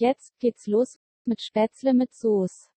[0.00, 2.68] Jetzt geht's los mit Spätzle mit Soße.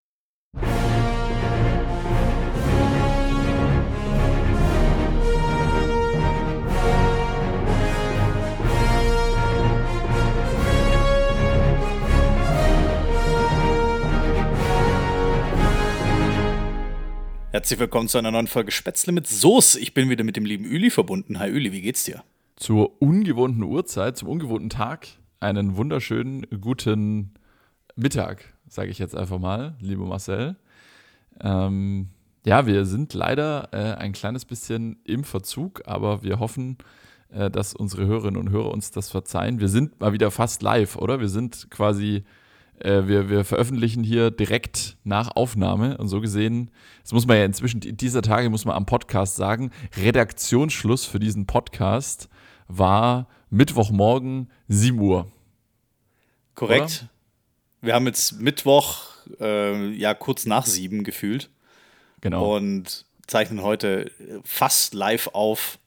[17.51, 19.79] Herzlich willkommen zu einer neuen Folge Spätzle mit Soße.
[19.79, 21.38] Ich bin wieder mit dem lieben Üli verbunden.
[21.38, 22.23] Hi Üli, wie geht's dir?
[22.55, 25.07] Zur ungewohnten Uhrzeit, zum ungewohnten Tag,
[25.42, 27.34] einen wunderschönen guten
[27.96, 30.55] Mittag, sage ich jetzt einfach mal, liebe Marcel.
[31.41, 32.09] Ähm,
[32.45, 36.77] ja, wir sind leider äh, ein kleines bisschen im Verzug, aber wir hoffen,
[37.32, 39.59] äh, dass unsere Hörerinnen und Hörer uns das verzeihen.
[39.59, 41.20] Wir sind mal wieder fast live, oder?
[41.20, 42.23] Wir sind quasi
[42.80, 46.70] äh, wir, wir veröffentlichen hier direkt nach Aufnahme und so gesehen,
[47.02, 51.48] das muss man ja inzwischen, dieser Tage muss man am Podcast sagen, Redaktionsschluss für diesen
[51.48, 52.30] Podcast
[52.68, 55.32] war Mittwochmorgen 7 Uhr.
[56.55, 57.04] Korrekt.
[57.04, 57.10] Oder?
[57.82, 59.04] Wir haben jetzt Mittwoch,
[59.40, 61.49] äh, ja, kurz nach sieben gefühlt.
[62.21, 62.55] Genau.
[62.55, 64.12] Und zeichnen heute
[64.44, 65.80] fast live auf.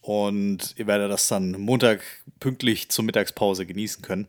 [0.00, 2.00] Und ihr werdet das dann Montag
[2.38, 4.28] pünktlich zur Mittagspause genießen können.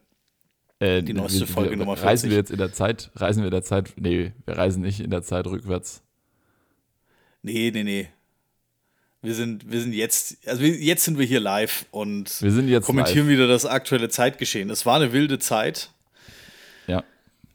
[0.80, 2.10] Äh, die neueste wir, Folge wir, Nummer 40.
[2.10, 3.12] Reisen wir jetzt in der Zeit?
[3.16, 3.94] Reisen wir in der Zeit?
[3.96, 6.02] Nee, wir reisen nicht in der Zeit rückwärts.
[7.44, 8.10] Nee, nee, nee.
[9.24, 12.86] Wir sind, wir sind jetzt, also jetzt sind wir hier live und wir sind jetzt
[12.86, 13.38] kommentieren live.
[13.38, 14.70] wieder das aktuelle Zeitgeschehen.
[14.72, 15.92] Es war eine wilde Zeit.
[16.88, 17.04] Ja.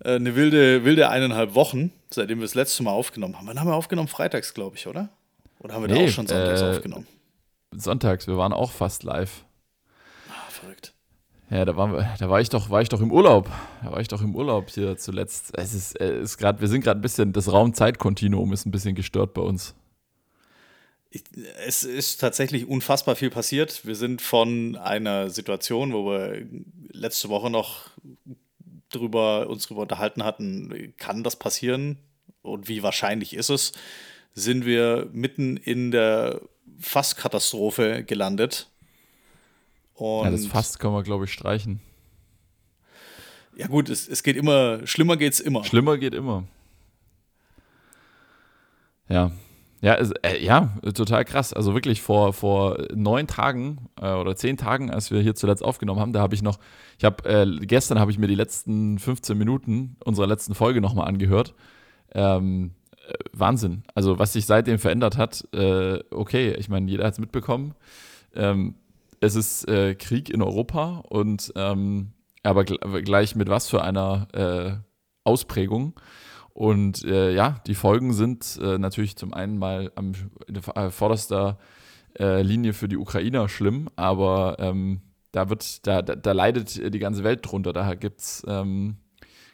[0.04, 3.48] Äh, eine wilde, wilde eineinhalb Wochen, seitdem wir das letzte Mal aufgenommen haben.
[3.48, 4.06] Wann haben wir aufgenommen?
[4.06, 5.08] Freitags, glaube ich, oder?
[5.58, 7.06] Oder haben wir nee, da auch schon sonntags äh, aufgenommen?
[7.72, 9.44] Sonntags, wir waren auch fast live.
[10.28, 10.92] Ah, verrückt.
[11.50, 13.50] Ja, da, waren wir, da war ich doch, war ich doch im Urlaub.
[13.82, 15.50] Da war ich doch im Urlaub hier zuletzt.
[15.56, 18.94] Es ist, es ist gerade, wir sind gerade ein bisschen, das Raumzeitkontinuum ist ein bisschen
[18.94, 19.74] gestört bei uns.
[21.66, 23.86] Es ist tatsächlich unfassbar viel passiert.
[23.86, 26.46] Wir sind von einer Situation, wo wir
[26.90, 27.90] letzte Woche noch
[28.90, 31.98] drüber, uns darüber unterhalten hatten, kann das passieren
[32.42, 33.72] und wie wahrscheinlich ist es,
[34.34, 36.40] sind wir mitten in der
[36.78, 38.68] Fasskatastrophe gelandet
[39.96, 41.80] und ja, das fast können wir, glaube ich, streichen.
[43.56, 45.64] Ja, gut, es, es geht immer, schlimmer geht es immer.
[45.64, 46.44] Schlimmer geht immer.
[49.08, 49.32] Ja.
[49.82, 51.52] Ja, äh, ja, total krass.
[51.52, 56.00] Also wirklich vor, vor neun Tagen äh, oder zehn Tagen, als wir hier zuletzt aufgenommen
[56.00, 56.58] haben, da habe ich noch,
[56.98, 61.08] ich habe, äh, gestern habe ich mir die letzten 15 Minuten unserer letzten Folge nochmal
[61.08, 61.54] angehört.
[62.14, 62.72] Ähm,
[63.06, 63.82] äh, Wahnsinn.
[63.94, 67.74] Also was sich seitdem verändert hat, äh, okay, ich meine, jeder hat es mitbekommen.
[68.34, 68.76] Ähm,
[69.20, 72.12] es ist äh, Krieg in Europa und ähm,
[72.42, 74.84] aber gleich mit was für einer
[75.24, 75.94] Ausprägung.
[76.56, 80.12] Und äh, ja, die Folgen sind äh, natürlich zum einen mal am
[80.74, 81.58] äh, vorderster
[82.18, 85.02] äh, Linie für die Ukrainer schlimm, aber ähm,
[85.32, 87.74] da wird, da, da, da, leidet die ganze Welt drunter.
[87.74, 88.96] Da gibt es ähm,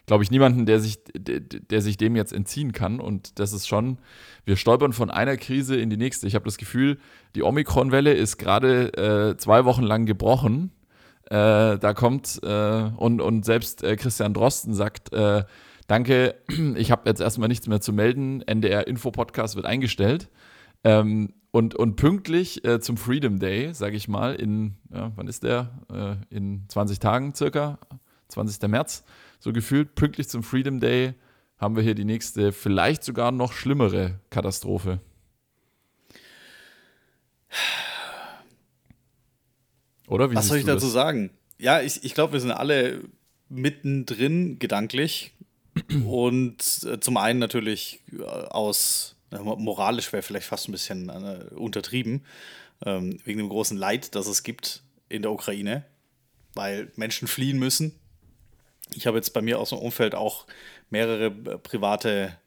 [0.05, 3.01] glaube ich, niemanden, der sich, der, der, sich dem jetzt entziehen kann.
[3.01, 3.97] Und das ist schon,
[4.45, 6.25] wir stolpern von einer Krise in die nächste.
[6.25, 6.99] Ich habe das Gefühl,
[7.35, 10.71] die Omikron-Welle ist gerade äh, zwei Wochen lang gebrochen.
[11.25, 15.43] Äh, da kommt, äh, und, und selbst äh, Christian Drosten sagt, äh,
[15.87, 16.35] danke,
[16.75, 18.41] ich habe jetzt erstmal nichts mehr zu melden.
[18.41, 20.29] NDR-Info-Podcast wird eingestellt.
[20.83, 25.43] Ähm, und, und pünktlich äh, zum Freedom Day, sage ich mal, in, ja, wann ist
[25.43, 25.71] der?
[26.29, 27.77] in 20 Tagen circa,
[28.29, 28.67] 20.
[28.69, 29.03] März,
[29.39, 31.13] so gefühlt pünktlich zum Freedom Day
[31.57, 34.99] haben wir hier die nächste, vielleicht sogar noch schlimmere Katastrophe.
[40.07, 40.93] Oder wie Was soll ich dazu das?
[40.93, 41.29] sagen?
[41.57, 43.01] Ja, ich, ich glaube, wir sind alle
[43.49, 45.33] mittendrin gedanklich.
[46.05, 51.53] Und äh, zum einen natürlich äh, aus, äh, moralisch wäre vielleicht fast ein bisschen äh,
[51.55, 52.25] untertrieben,
[52.85, 55.85] ähm, wegen dem großen Leid, das es gibt in der Ukraine,
[56.53, 57.99] weil Menschen fliehen müssen.
[58.95, 60.45] Ich habe jetzt bei mir aus dem Umfeld auch
[60.89, 62.37] mehrere äh, private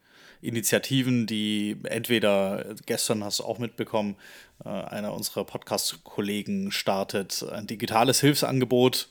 [0.42, 4.16] Initiativen, die entweder, gestern hast du auch mitbekommen,
[4.64, 9.08] äh, einer unserer Podcast-Kollegen startet ein digitales Hilfsangebot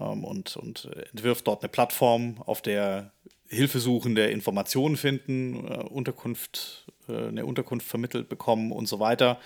[0.00, 3.12] ähm, und, und entwirft dort eine Plattform, auf der
[3.48, 9.38] Hilfesuchende Informationen finden, äh, Unterkunft, eine Unterkunft vermittelt bekommen und so weiter.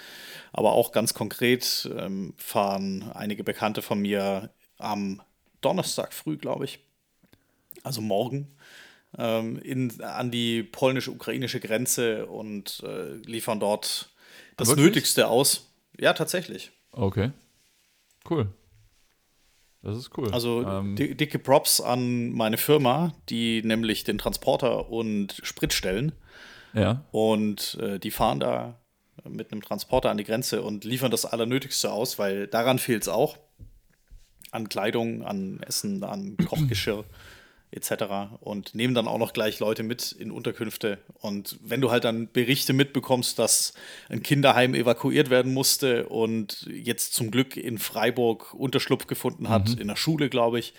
[0.52, 5.20] Aber auch ganz konkret ähm, fahren einige Bekannte von mir am
[5.60, 6.80] Donnerstag früh, glaube ich,
[7.82, 8.48] also morgen,
[9.18, 14.10] ähm, in, an die polnisch-ukrainische Grenze und äh, liefern dort
[14.56, 14.86] das Wirklich?
[14.86, 15.70] Nötigste aus.
[15.98, 16.70] Ja, tatsächlich.
[16.92, 17.32] Okay.
[18.28, 18.48] Cool.
[19.82, 20.30] Das ist cool.
[20.32, 26.12] Also ähm, dicke Props an meine Firma, die nämlich den Transporter und Sprit stellen.
[26.74, 27.04] Ja.
[27.12, 28.78] Und äh, die fahren da
[29.28, 33.08] mit einem Transporter an die Grenze und liefern das Allernötigste aus, weil daran fehlt es
[33.08, 33.38] auch.
[34.50, 37.04] An Kleidung, an Essen, an Kochgeschirr
[37.72, 38.34] etc.
[38.40, 40.98] und nehmen dann auch noch gleich Leute mit in Unterkünfte.
[41.20, 43.74] Und wenn du halt dann Berichte mitbekommst, dass
[44.08, 49.78] ein Kinderheim evakuiert werden musste und jetzt zum Glück in Freiburg Unterschlupf gefunden hat, mhm.
[49.78, 50.74] in der Schule, glaube ich,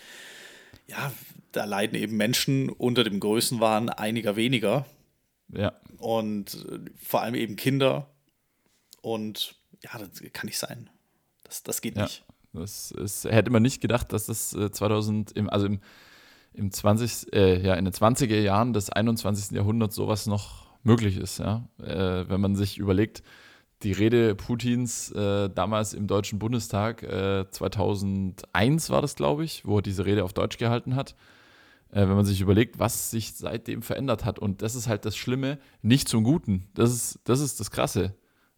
[0.87, 1.13] ja,
[1.53, 4.85] da leiden eben Menschen unter dem Größenwahn einiger weniger.
[5.53, 5.73] Ja.
[5.97, 8.09] Und äh, vor allem eben Kinder.
[9.01, 10.89] Und ja, das kann nicht sein.
[11.43, 12.03] Das, das geht ja.
[12.03, 12.23] nicht.
[12.53, 15.79] Das ist, hätte man nicht gedacht, dass das 2000, äh, im, also im
[16.53, 19.55] im 20, äh, ja, in den 20er Jahren des 21.
[19.55, 21.39] Jahrhunderts sowas noch möglich ist.
[21.39, 21.67] Ja?
[21.81, 23.23] Äh, wenn man sich überlegt,
[23.83, 29.77] die Rede Putins äh, damals im Deutschen Bundestag, 2001 äh, war das, glaube ich, wo
[29.77, 31.15] er diese Rede auf Deutsch gehalten hat.
[31.91, 34.39] Äh, wenn man sich überlegt, was sich seitdem verändert hat.
[34.39, 36.67] Und das ist halt das Schlimme, nicht zum Guten.
[36.73, 38.15] Das ist das, ist das Krasse.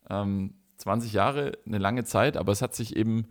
[0.09, 3.27] Ähm, 20 Jahre, eine lange Zeit, aber es hat sich eben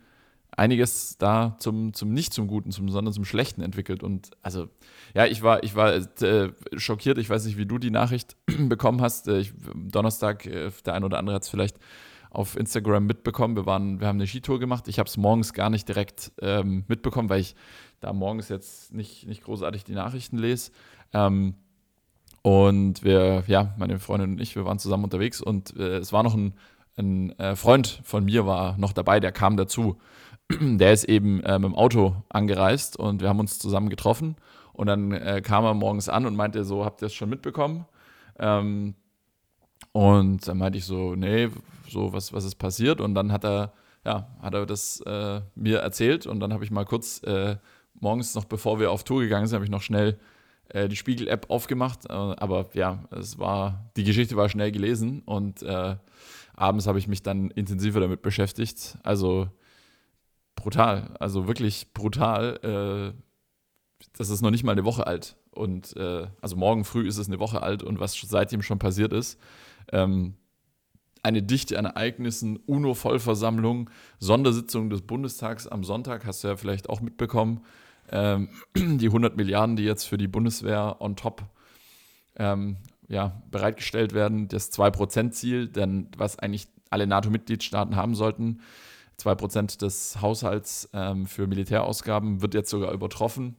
[0.56, 4.02] einiges da zum, zum nicht zum Guten, zum, sondern zum Schlechten entwickelt.
[4.02, 4.69] Und also,
[5.14, 7.19] ja, ich war, ich war äh, schockiert.
[7.19, 8.37] Ich weiß nicht, wie du die Nachricht
[8.69, 9.28] bekommen hast.
[9.28, 11.78] Äh, ich, Donnerstag, äh, der ein oder andere hat es vielleicht
[12.31, 13.56] auf Instagram mitbekommen.
[13.56, 14.88] Wir, waren, wir haben eine Skitour gemacht.
[14.88, 17.54] Ich habe es morgens gar nicht direkt ähm, mitbekommen, weil ich
[18.00, 20.72] da morgens jetzt nicht, nicht großartig die Nachrichten lese.
[21.12, 21.54] Ähm,
[22.43, 26.22] und wir, ja, meine Freundin und ich, wir waren zusammen unterwegs und äh, es war
[26.22, 26.54] noch ein,
[26.96, 29.99] ein äh, Freund von mir war noch dabei, der kam dazu.
[30.78, 34.37] der ist eben äh, mit dem Auto angereist und wir haben uns zusammen getroffen.
[34.72, 37.84] Und dann äh, kam er morgens an und meinte so, habt ihr es schon mitbekommen?
[38.38, 38.94] Ähm,
[39.93, 41.49] und dann meinte ich so, nee,
[41.88, 43.00] so was, was ist passiert?
[43.00, 43.72] Und dann hat er,
[44.04, 47.56] ja, hat er das äh, mir erzählt und dann habe ich mal kurz äh,
[48.00, 50.19] morgens noch, bevor wir auf Tour gegangen sind, habe ich noch schnell
[50.70, 52.06] äh, die Spiegel-App aufgemacht.
[52.08, 55.62] Äh, aber ja, es war, die Geschichte war schnell gelesen und
[56.54, 58.99] abends habe ich mich dann intensiver damit beschäftigt.
[59.02, 59.49] Also
[60.62, 63.14] brutal, also wirklich brutal.
[63.14, 63.23] Äh,
[64.17, 65.37] das ist noch nicht mal eine Woche alt.
[65.50, 69.12] Und äh, also morgen früh ist es eine Woche alt und was seitdem schon passiert
[69.12, 69.38] ist.
[69.93, 70.35] Ähm,
[71.23, 77.00] eine Dichte an Ereignissen, UNO-Vollversammlung, Sondersitzung des Bundestags am Sonntag, hast du ja vielleicht auch
[77.00, 77.64] mitbekommen.
[78.11, 81.44] Ähm, die 100 Milliarden, die jetzt für die Bundeswehr on top
[82.37, 82.76] ähm,
[83.09, 88.61] ja, bereitgestellt werden, das 2%-Ziel, denn was eigentlich alle NATO-Mitgliedstaaten haben sollten,
[89.23, 93.57] 2% des Haushalts ähm, für Militärausgaben wird jetzt sogar übertroffen.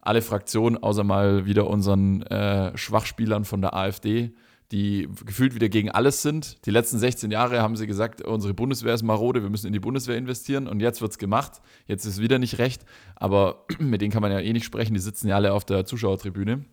[0.00, 4.32] Alle Fraktionen, außer mal wieder unseren äh, Schwachspielern von der AfD,
[4.72, 6.64] die gefühlt wieder gegen alles sind.
[6.66, 9.80] Die letzten 16 Jahre haben sie gesagt, unsere Bundeswehr ist marode, wir müssen in die
[9.80, 11.60] Bundeswehr investieren und jetzt wird es gemacht.
[11.86, 12.84] Jetzt ist wieder nicht recht,
[13.14, 15.84] aber mit denen kann man ja eh nicht sprechen, die sitzen ja alle auf der
[15.84, 16.64] Zuschauertribüne.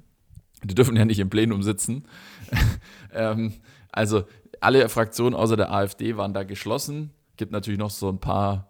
[0.64, 2.06] Die dürfen ja nicht im Plenum sitzen.
[3.14, 3.54] ähm,
[3.92, 4.24] also
[4.60, 8.68] alle Fraktionen außer der AfD waren da geschlossen gibt natürlich noch so ein paar,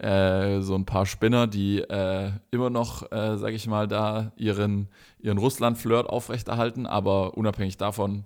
[0.00, 4.88] äh, so ein paar Spinner, die äh, immer noch, äh, sage ich mal, da ihren,
[5.20, 8.24] ihren Russland-Flirt aufrechterhalten, aber unabhängig davon,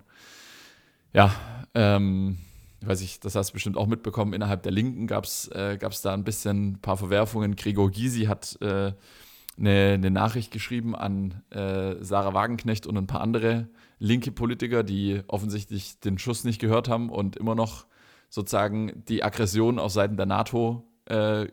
[1.13, 1.31] ja,
[1.75, 2.39] ähm,
[2.81, 5.77] ich weiß nicht, das hast du bestimmt auch mitbekommen, innerhalb der Linken gab es äh,
[5.77, 7.55] da ein bisschen ein paar Verwerfungen.
[7.55, 8.93] Gregor Gysi hat äh,
[9.59, 13.67] eine, eine, Nachricht geschrieben an äh, Sarah Wagenknecht und ein paar andere
[13.99, 17.85] linke Politiker, die offensichtlich den Schuss nicht gehört haben und immer noch
[18.31, 21.47] sozusagen die Aggression auf Seiten der NATO äh,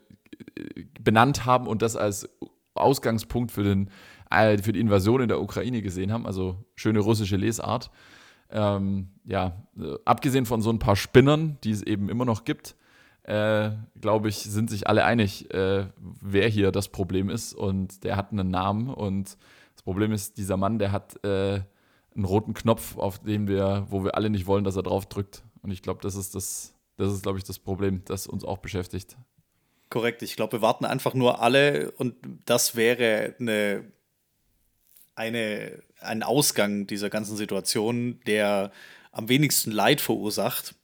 [1.00, 2.28] benannt haben und das als
[2.75, 3.90] Ausgangspunkt für, den,
[4.30, 6.24] äh, für die Invasion in der Ukraine gesehen haben.
[6.24, 7.91] Also schöne russische Lesart.
[8.50, 12.76] Ähm, ja, äh, abgesehen von so ein paar Spinnern, die es eben immer noch gibt,
[13.24, 17.55] äh, glaube ich, sind sich alle einig, äh, wer hier das Problem ist.
[17.55, 18.88] Und der hat einen Namen.
[18.88, 19.36] Und
[19.74, 21.60] das Problem ist, dieser Mann, der hat äh,
[22.14, 25.43] einen roten Knopf, auf dem wir, wo wir alle nicht wollen, dass er drauf drückt.
[25.69, 28.56] Und ich glaube, das ist das, das ist, glaube ich, das Problem, das uns auch
[28.56, 29.19] beschäftigt.
[29.91, 30.22] Korrekt.
[30.22, 32.15] Ich glaube, wir warten einfach nur alle und
[32.46, 33.84] das wäre eine,
[35.15, 38.72] eine, ein Ausgang dieser ganzen Situation, der
[39.13, 40.75] am wenigsten Leid verursacht,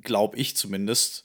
[0.00, 1.24] glaube ich zumindest.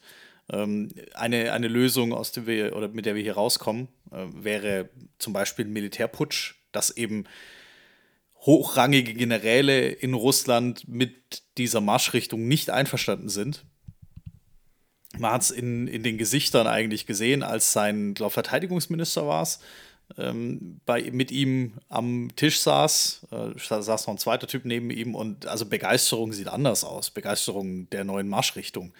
[0.52, 4.90] Ähm, eine, eine Lösung, aus der wir oder mit der wir hier rauskommen, äh, wäre
[5.18, 7.24] zum Beispiel ein Militärputsch, dass eben
[8.48, 13.66] hochrangige Generäle in Russland mit dieser Marschrichtung nicht einverstanden sind.
[15.18, 19.60] Man hat es in, in den Gesichtern eigentlich gesehen, als sein, glaube Verteidigungsminister war es,
[20.18, 20.80] ähm,
[21.12, 25.66] mit ihm am Tisch saß, äh, saß noch ein zweiter Typ neben ihm und also
[25.66, 28.94] Begeisterung sieht anders aus, Begeisterung der neuen Marschrichtung.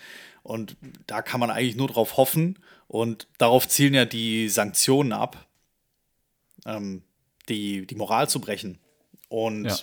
[0.44, 0.76] Und
[1.06, 5.48] da kann man eigentlich nur drauf hoffen und darauf zielen ja die Sanktionen ab,
[6.66, 7.04] ähm,
[7.48, 8.80] die, die Moral zu brechen
[9.30, 9.78] und ja.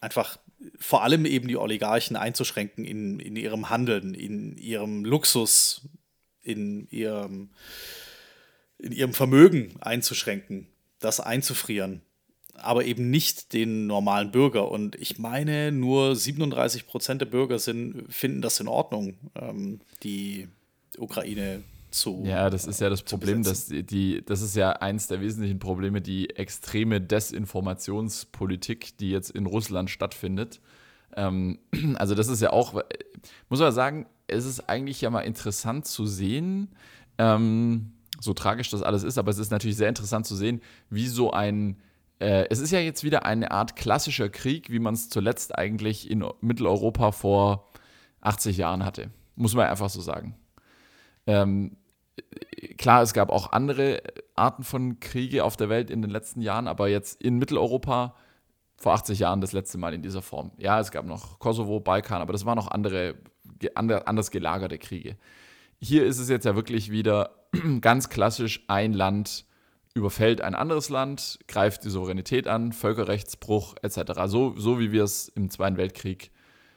[0.00, 0.38] einfach
[0.78, 5.88] vor allem eben die Oligarchen einzuschränken in, in ihrem Handeln, in ihrem Luxus,
[6.42, 7.50] in ihrem,
[8.78, 10.66] in ihrem Vermögen einzuschränken,
[10.98, 12.02] das einzufrieren.
[12.54, 14.70] aber eben nicht den normalen Bürger.
[14.70, 20.48] Und ich meine, nur 37 Prozent der Bürger sind, finden das in Ordnung, ähm, die
[20.96, 22.22] Ukraine zu.
[22.24, 25.58] Ja, das ist ja das Problem, dass die, die, das ist ja eins der wesentlichen
[25.58, 30.60] Probleme, die extreme Desinformationspolitik, die jetzt in Russland stattfindet.
[31.16, 31.58] Ähm,
[31.96, 32.74] also, das ist ja auch,
[33.48, 36.68] muss man sagen, es ist eigentlich ja mal interessant zu sehen,
[37.18, 41.06] ähm, so tragisch das alles ist, aber es ist natürlich sehr interessant zu sehen, wie
[41.06, 41.76] so ein
[42.20, 46.10] äh, es ist ja jetzt wieder eine Art klassischer Krieg, wie man es zuletzt eigentlich
[46.10, 47.68] in Mitteleuropa vor
[48.20, 49.10] 80 Jahren hatte.
[49.36, 50.34] Muss man einfach so sagen.
[51.28, 51.76] Ähm,
[52.78, 54.02] klar, es gab auch andere
[54.34, 58.14] Arten von Kriege auf der Welt in den letzten Jahren, aber jetzt in Mitteleuropa
[58.78, 60.52] vor 80 Jahren das letzte Mal in dieser Form.
[60.56, 63.16] Ja, es gab noch Kosovo, Balkan, aber das waren noch andere,
[63.76, 65.18] anders gelagerte Kriege.
[65.80, 67.34] Hier ist es jetzt ja wirklich wieder
[67.82, 69.44] ganz klassisch ein Land
[69.94, 74.12] überfällt ein anderes Land, greift die Souveränität an, Völkerrechtsbruch etc.
[74.26, 76.30] So, so wie wir es im Zweiten Weltkrieg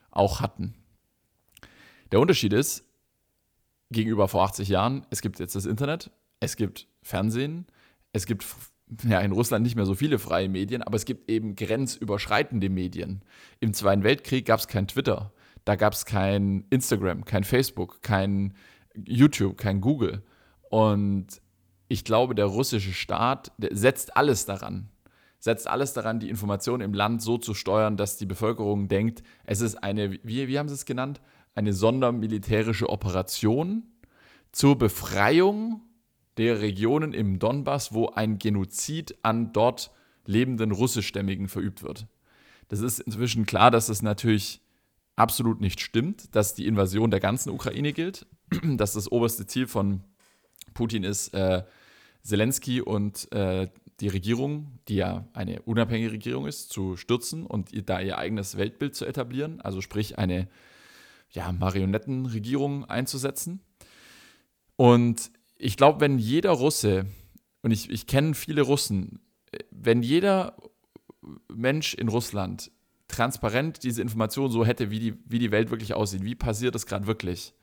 [0.10, 0.74] auch hatten.
[2.12, 2.84] Der Unterschied ist,
[3.92, 7.68] gegenüber vor 80 Jahren, es gibt jetzt das Internet, es gibt Fernsehen,
[8.14, 8.46] es gibt
[9.04, 13.22] ja, in Russland nicht mehr so viele freie Medien, aber es gibt eben grenzüberschreitende Medien.
[13.60, 15.32] Im Zweiten Weltkrieg gab es kein Twitter,
[15.66, 18.54] da gab es kein Instagram, kein Facebook, kein
[18.96, 20.24] YouTube, kein Google.
[20.70, 21.42] Und
[21.88, 24.90] ich glaube, der russische Staat setzt alles daran,
[25.40, 29.62] setzt alles daran, die Informationen im Land so zu steuern, dass die Bevölkerung denkt, es
[29.62, 31.22] ist eine, wie, wie haben sie es genannt,
[31.56, 33.84] eine sondermilitärische Operation
[34.52, 35.82] zur Befreiung
[36.38, 39.92] der Regionen im Donbass, wo ein Genozid an dort
[40.26, 42.08] lebenden Russischstämmigen verübt wird.
[42.70, 44.62] Das ist inzwischen klar, dass es natürlich
[45.16, 48.26] absolut nicht stimmt, dass die Invasion der ganzen Ukraine gilt,
[48.64, 50.04] dass das oberste Ziel von
[50.74, 51.64] Putin ist, äh,
[52.24, 53.68] Zelensky und äh,
[54.00, 58.96] die Regierung, die ja eine unabhängige Regierung ist, zu stürzen und da ihr eigenes Weltbild
[58.96, 60.48] zu etablieren, also sprich eine
[61.32, 63.62] ja, Marionettenregierung einzusetzen.
[64.76, 67.06] Und ich glaube, wenn jeder Russe,
[67.62, 69.20] und ich, ich kenne viele Russen,
[69.70, 70.56] wenn jeder
[71.54, 72.72] Mensch in Russland
[73.08, 76.86] transparent diese Information so hätte, wie die, wie die Welt wirklich aussieht, wie passiert das
[76.86, 77.54] gerade wirklich,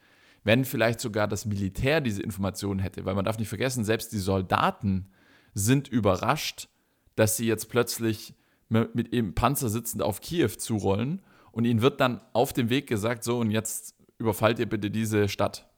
[0.44, 4.18] wenn vielleicht sogar das Militär diese Informationen hätte, weil man darf nicht vergessen, selbst die
[4.18, 5.08] Soldaten
[5.54, 6.68] sind überrascht,
[7.16, 8.34] dass sie jetzt plötzlich
[8.68, 11.22] mit ihrem Panzer sitzend auf Kiew zurollen
[11.58, 15.28] und ihnen wird dann auf dem Weg gesagt, so und jetzt überfallt ihr bitte diese
[15.28, 15.68] Stadt.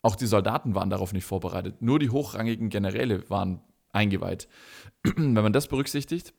[0.00, 4.46] Auch die Soldaten waren darauf nicht vorbereitet, nur die hochrangigen Generäle waren eingeweiht.
[5.02, 6.34] Wenn man das berücksichtigt,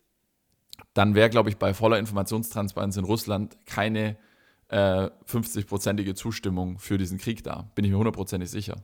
[0.94, 4.16] dann wäre, glaube ich, bei voller Informationstransparenz in Russland keine
[4.68, 7.70] äh, 50-prozentige Zustimmung für diesen Krieg da.
[7.74, 8.76] Bin ich mir hundertprozentig sicher.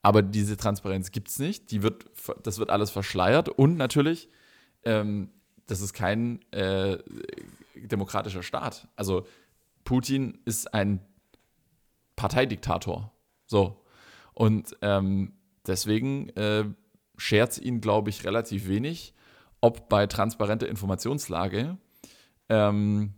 [0.00, 1.70] Aber diese Transparenz gibt es nicht.
[1.72, 2.06] Die wird,
[2.42, 3.50] das wird alles verschleiert.
[3.50, 4.30] Und natürlich,
[4.82, 5.28] ähm,
[5.66, 6.96] das ist kein äh,
[7.88, 8.88] demokratischer Staat.
[8.96, 9.26] Also
[9.84, 11.00] Putin ist ein
[12.16, 13.12] Parteidiktator.
[13.46, 13.82] So.
[14.34, 15.32] Und ähm,
[15.66, 16.64] deswegen äh,
[17.16, 19.14] schert es ihn, glaube ich, relativ wenig,
[19.60, 21.76] ob bei transparenter Informationslage
[22.48, 23.14] ähm,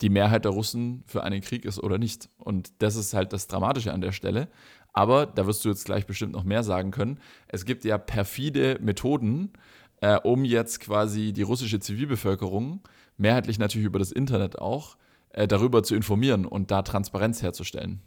[0.00, 2.28] die Mehrheit der Russen für einen Krieg ist oder nicht.
[2.36, 4.48] Und das ist halt das Dramatische an der Stelle.
[4.92, 7.18] Aber da wirst du jetzt gleich bestimmt noch mehr sagen können.
[7.48, 9.52] Es gibt ja perfide Methoden,
[10.00, 12.80] äh, um jetzt quasi die russische Zivilbevölkerung,
[13.16, 14.96] mehrheitlich natürlich über das Internet auch,
[15.30, 18.00] äh, darüber zu informieren und da Transparenz herzustellen.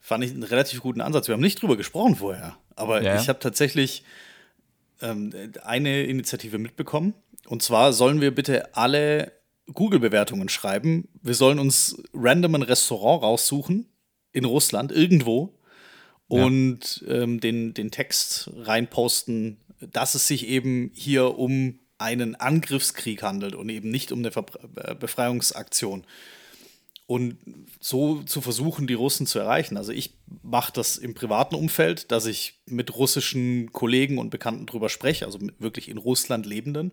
[0.00, 1.28] Fand ich einen relativ guten Ansatz.
[1.28, 3.20] Wir haben nicht drüber gesprochen vorher, aber ja.
[3.20, 4.04] ich habe tatsächlich
[5.02, 5.32] ähm,
[5.64, 7.14] eine Initiative mitbekommen.
[7.46, 9.32] Und zwar sollen wir bitte alle
[9.72, 11.08] Google-Bewertungen schreiben.
[11.22, 13.86] Wir sollen uns random ein Restaurant raussuchen
[14.32, 15.58] in Russland, irgendwo,
[16.28, 17.22] und ja.
[17.22, 23.68] ähm, den, den Text reinposten, dass es sich eben hier um einen Angriffskrieg handelt und
[23.68, 26.04] eben nicht um eine Ver äh, Befreiungsaktion.
[27.06, 27.38] Und
[27.80, 29.78] so zu versuchen, die Russen zu erreichen.
[29.78, 34.90] Also ich mache das im privaten Umfeld, dass ich mit russischen Kollegen und Bekannten drüber
[34.90, 36.92] spreche, also wirklich in Russland Lebenden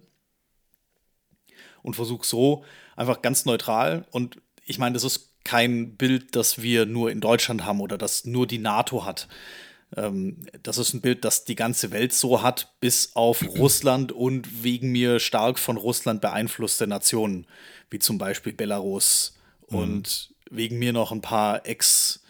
[1.85, 2.63] und versuche so
[2.95, 4.05] einfach ganz neutral.
[4.09, 8.25] Und ich meine, das ist kein Bild, das wir nur in Deutschland haben oder das
[8.25, 9.27] nur die NATO hat.
[9.95, 14.63] Ähm, das ist ein Bild, das die ganze Welt so hat, bis auf Russland und
[14.63, 17.47] wegen mir stark von Russland beeinflusste Nationen,
[17.89, 19.37] wie zum Beispiel Belarus
[19.69, 19.77] mhm.
[19.77, 22.23] und wegen mir noch ein paar Ex-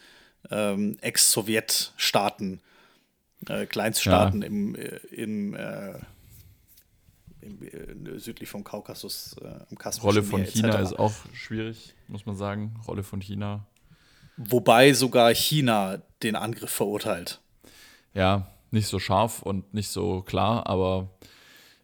[0.51, 2.61] ähm, Ex-Sowjet-Staaten,
[3.47, 4.47] äh, Kleinststaaten ja.
[4.47, 5.93] im, äh, im äh,
[7.41, 12.25] äh, südlich vom Kaukasus äh, am Kaspischen Rolle von Meer, China ist auch schwierig, muss
[12.25, 12.75] man sagen.
[12.87, 13.65] Rolle von China.
[14.37, 17.39] Wobei sogar China den Angriff verurteilt.
[18.15, 21.09] Ja, nicht so scharf und nicht so klar, aber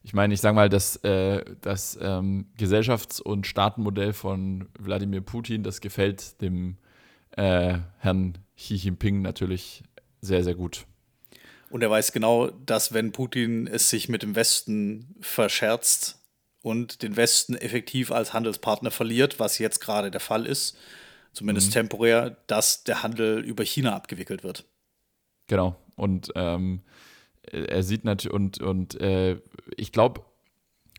[0.03, 5.63] ich meine, ich sage mal, das, äh, das ähm, Gesellschafts- und Staatenmodell von Wladimir Putin,
[5.63, 6.77] das gefällt dem
[7.31, 9.83] äh, Herrn Xi Jinping natürlich
[10.21, 10.85] sehr, sehr gut.
[11.69, 16.19] Und er weiß genau, dass wenn Putin es sich mit dem Westen verscherzt
[16.61, 20.77] und den Westen effektiv als Handelspartner verliert, was jetzt gerade der Fall ist,
[21.31, 21.73] zumindest mhm.
[21.73, 24.65] temporär, dass der Handel über China abgewickelt wird.
[25.47, 25.75] Genau.
[26.01, 26.81] Und ähm,
[27.43, 29.39] er sieht natürlich, und, und äh,
[29.77, 30.21] ich glaube,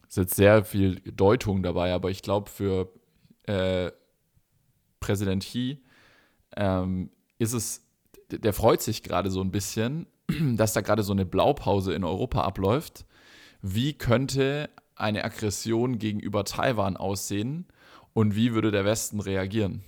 [0.02, 2.88] es ist jetzt sehr viel Deutung dabei, aber ich glaube, für
[3.48, 3.90] äh,
[5.00, 5.82] Präsident Xi
[6.56, 7.84] ähm, ist es,
[8.30, 10.06] der freut sich gerade so ein bisschen,
[10.56, 13.04] dass da gerade so eine Blaupause in Europa abläuft.
[13.60, 17.66] Wie könnte eine Aggression gegenüber Taiwan aussehen
[18.12, 19.82] und wie würde der Westen reagieren?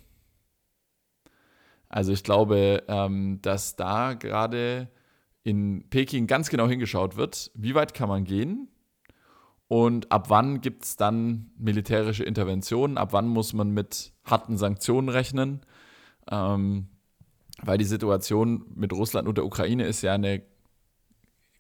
[1.88, 4.88] Also ich glaube, ähm, dass da gerade
[5.45, 8.69] in Peking ganz genau hingeschaut wird, wie weit kann man gehen
[9.69, 15.09] und ab wann gibt es dann militärische Interventionen, ab wann muss man mit harten Sanktionen
[15.09, 15.61] rechnen.
[16.31, 16.89] Ähm,
[17.63, 20.43] weil die Situation mit Russland und der Ukraine ist ja eine,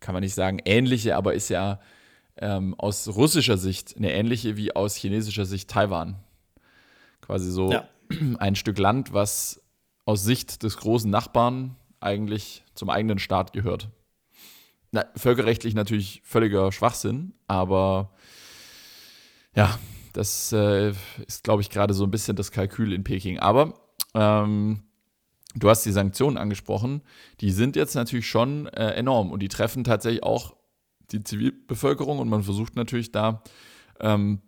[0.00, 1.80] kann man nicht sagen ähnliche, aber ist ja
[2.36, 6.16] ähm, aus russischer Sicht eine ähnliche wie aus chinesischer Sicht Taiwan.
[7.20, 7.88] Quasi so ja.
[8.38, 9.62] ein Stück Land, was
[10.04, 13.90] aus Sicht des großen Nachbarn eigentlich zum eigenen Staat gehört.
[14.92, 18.12] Na, völkerrechtlich natürlich völliger Schwachsinn, aber
[19.54, 19.78] ja,
[20.12, 20.92] das äh,
[21.26, 23.40] ist, glaube ich, gerade so ein bisschen das Kalkül in Peking.
[23.40, 23.74] Aber
[24.14, 24.82] ähm,
[25.56, 27.02] du hast die Sanktionen angesprochen,
[27.40, 30.56] die sind jetzt natürlich schon äh, enorm und die treffen tatsächlich auch
[31.10, 33.42] die Zivilbevölkerung und man versucht natürlich da
[34.00, 34.40] ähm,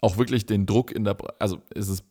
[0.00, 2.04] auch wirklich den Druck in der, also ist es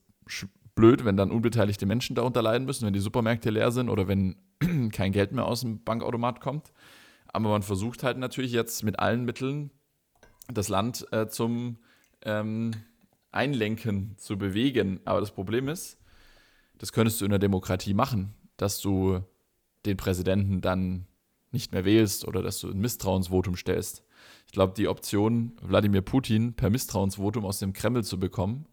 [0.75, 4.35] blöd, wenn dann unbeteiligte Menschen darunter leiden müssen, wenn die Supermärkte leer sind oder wenn
[4.91, 6.71] kein Geld mehr aus dem Bankautomat kommt.
[7.27, 9.71] Aber man versucht halt natürlich jetzt mit allen Mitteln
[10.51, 11.77] das Land äh, zum
[12.21, 12.71] ähm,
[13.31, 14.99] Einlenken zu bewegen.
[15.05, 15.97] Aber das Problem ist,
[16.77, 19.21] das könntest du in der Demokratie machen, dass du
[19.85, 21.07] den Präsidenten dann
[21.51, 24.03] nicht mehr wählst oder dass du ein Misstrauensvotum stellst.
[24.47, 28.65] Ich glaube, die Option, Wladimir Putin per Misstrauensvotum aus dem Kreml zu bekommen,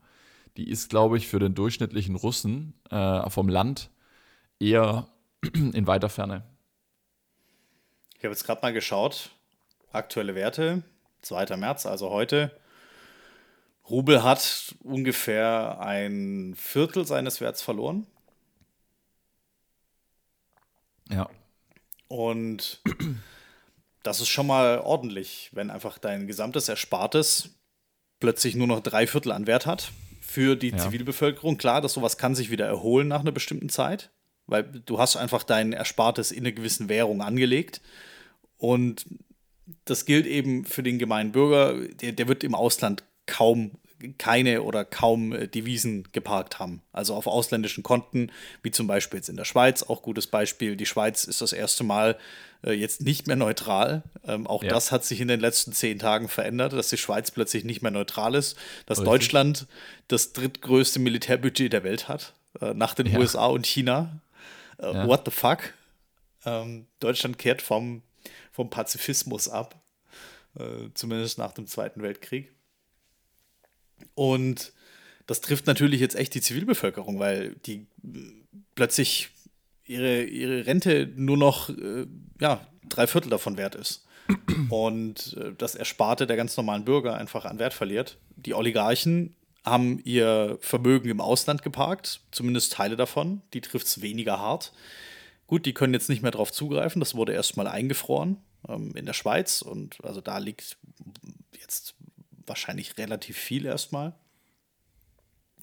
[0.56, 3.90] die ist, glaube ich, für den durchschnittlichen Russen äh, vom Land
[4.58, 5.08] eher
[5.54, 6.44] in weiter Ferne.
[8.18, 9.30] Ich habe jetzt gerade mal geschaut,
[9.92, 10.82] aktuelle Werte,
[11.22, 11.56] 2.
[11.56, 12.50] März, also heute.
[13.88, 18.06] Rubel hat ungefähr ein Viertel seines Werts verloren.
[21.08, 21.28] Ja.
[22.08, 22.82] Und
[24.02, 27.50] das ist schon mal ordentlich, wenn einfach dein gesamtes Erspartes
[28.20, 29.90] plötzlich nur noch drei Viertel an Wert hat
[30.30, 30.78] für die ja.
[30.78, 31.56] Zivilbevölkerung.
[31.56, 34.10] Klar, dass sowas kann sich wieder erholen nach einer bestimmten Zeit,
[34.46, 37.80] weil du hast einfach dein Erspartes in einer gewissen Währung angelegt.
[38.56, 39.06] Und
[39.86, 43.72] das gilt eben für den gemeinen Bürger, der, der wird im Ausland kaum
[44.18, 46.82] keine oder kaum äh, Devisen geparkt haben.
[46.92, 48.30] Also auf ausländischen Konten,
[48.62, 50.76] wie zum Beispiel jetzt in der Schweiz, auch gutes Beispiel.
[50.76, 52.16] Die Schweiz ist das erste Mal
[52.62, 54.02] äh, jetzt nicht mehr neutral.
[54.26, 54.70] Ähm, auch ja.
[54.70, 57.90] das hat sich in den letzten zehn Tagen verändert, dass die Schweiz plötzlich nicht mehr
[57.90, 59.12] neutral ist, dass Richtig.
[59.12, 59.66] Deutschland
[60.08, 63.18] das drittgrößte Militärbudget der Welt hat, äh, nach den ja.
[63.18, 64.20] USA und China.
[64.78, 65.06] Äh, ja.
[65.06, 65.74] What the fuck?
[66.44, 68.02] Ähm, Deutschland kehrt vom,
[68.52, 69.80] vom Pazifismus ab,
[70.58, 72.50] äh, zumindest nach dem Zweiten Weltkrieg.
[74.14, 74.72] Und
[75.26, 77.86] das trifft natürlich jetzt echt die Zivilbevölkerung, weil die
[78.74, 79.30] plötzlich
[79.84, 82.06] ihre, ihre Rente nur noch äh,
[82.40, 84.06] ja, drei Viertel davon wert ist.
[84.68, 88.18] Und äh, das Ersparte der ganz normalen Bürger einfach an Wert verliert.
[88.36, 89.34] Die Oligarchen
[89.64, 93.42] haben ihr Vermögen im Ausland geparkt, zumindest Teile davon.
[93.52, 94.72] Die trifft es weniger hart.
[95.46, 97.00] Gut, die können jetzt nicht mehr darauf zugreifen.
[97.00, 99.62] Das wurde erstmal eingefroren ähm, in der Schweiz.
[99.62, 100.78] Und also da liegt
[101.60, 101.94] jetzt
[102.46, 104.14] wahrscheinlich relativ viel erstmal.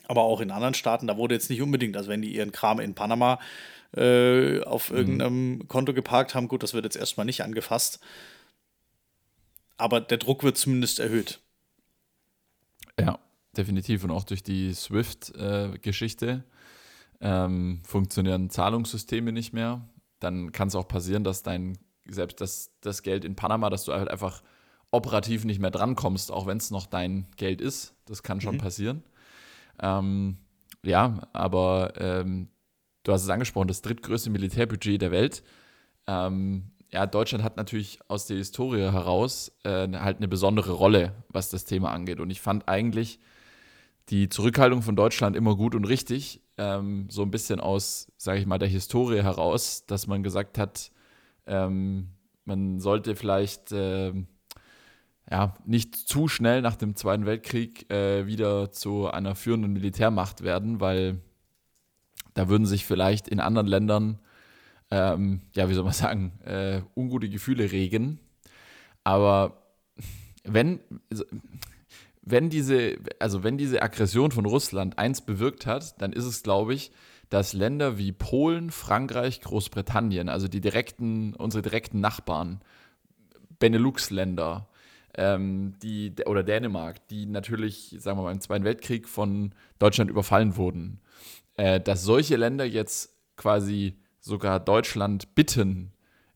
[0.07, 2.79] Aber auch in anderen Staaten, da wurde jetzt nicht unbedingt, also wenn die ihren Kram
[2.79, 3.39] in Panama
[3.95, 4.97] äh, auf mhm.
[4.97, 5.67] irgendeinem mhm.
[5.67, 7.99] Konto geparkt haben, gut, das wird jetzt erstmal nicht angefasst.
[9.77, 11.39] Aber der Druck wird zumindest erhöht.
[12.99, 13.19] Ja,
[13.55, 14.03] definitiv.
[14.03, 16.43] Und auch durch die SWIFT-Geschichte
[17.19, 19.87] äh, ähm, funktionieren Zahlungssysteme nicht mehr.
[20.19, 23.93] Dann kann es auch passieren, dass dein, selbst das, das Geld in Panama, dass du
[23.93, 24.41] halt einfach
[24.91, 27.93] operativ nicht mehr drankommst, auch wenn es noch dein Geld ist.
[28.05, 28.59] Das kann schon mhm.
[28.59, 29.03] passieren.
[29.81, 30.37] Ähm,
[30.83, 32.49] ja, aber ähm,
[33.03, 35.43] du hast es angesprochen, das drittgrößte Militärbudget der Welt.
[36.07, 41.49] Ähm, ja, Deutschland hat natürlich aus der Historie heraus äh, halt eine besondere Rolle, was
[41.49, 42.19] das Thema angeht.
[42.19, 43.19] Und ich fand eigentlich
[44.09, 48.45] die Zurückhaltung von Deutschland immer gut und richtig, ähm, so ein bisschen aus, sage ich
[48.45, 50.91] mal, der Historie heraus, dass man gesagt hat,
[51.45, 52.11] ähm,
[52.45, 54.13] man sollte vielleicht äh,
[55.29, 60.79] ja, nicht zu schnell nach dem Zweiten Weltkrieg äh, wieder zu einer führenden Militärmacht werden,
[60.79, 61.19] weil
[62.33, 64.19] da würden sich vielleicht in anderen Ländern,
[64.91, 68.19] ähm, ja, wie soll man sagen, äh, ungute Gefühle regen.
[69.03, 69.63] Aber
[70.43, 71.25] wenn, also,
[72.21, 76.73] wenn diese, also wenn diese Aggression von Russland eins bewirkt hat, dann ist es, glaube
[76.73, 76.91] ich,
[77.29, 82.61] dass Länder wie Polen, Frankreich, Großbritannien, also die direkten, unsere direkten Nachbarn,
[83.59, 84.69] Benelux-Länder,
[85.17, 90.55] ähm, die, oder Dänemark, die natürlich, sagen wir mal, im Zweiten Weltkrieg von Deutschland überfallen
[90.55, 90.99] wurden,
[91.55, 95.91] äh, dass solche Länder jetzt quasi sogar Deutschland bitten,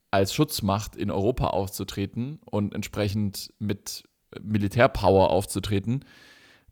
[0.09, 4.03] als Schutzmacht in Europa aufzutreten und entsprechend mit
[4.41, 6.03] Militärpower aufzutreten,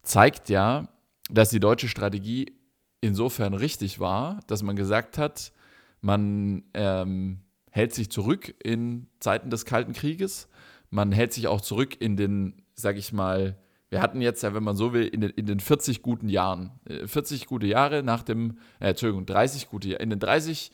[0.04, 0.90] zeigt ja,
[1.30, 2.54] dass die deutsche Strategie
[3.02, 5.54] insofern richtig war, dass man gesagt hat,
[6.02, 7.42] man ähm,
[7.72, 10.50] hält sich zurück in Zeiten des Kalten Krieges,
[10.90, 13.58] man hält sich auch zurück in den, sag ich mal,
[13.90, 16.72] wir hatten jetzt ja, wenn man so will, in den, in den 40 guten Jahren,
[17.06, 20.72] 40 äh, gute Jahre nach dem, äh, Entschuldigung, 30 gute Jahre, in den 30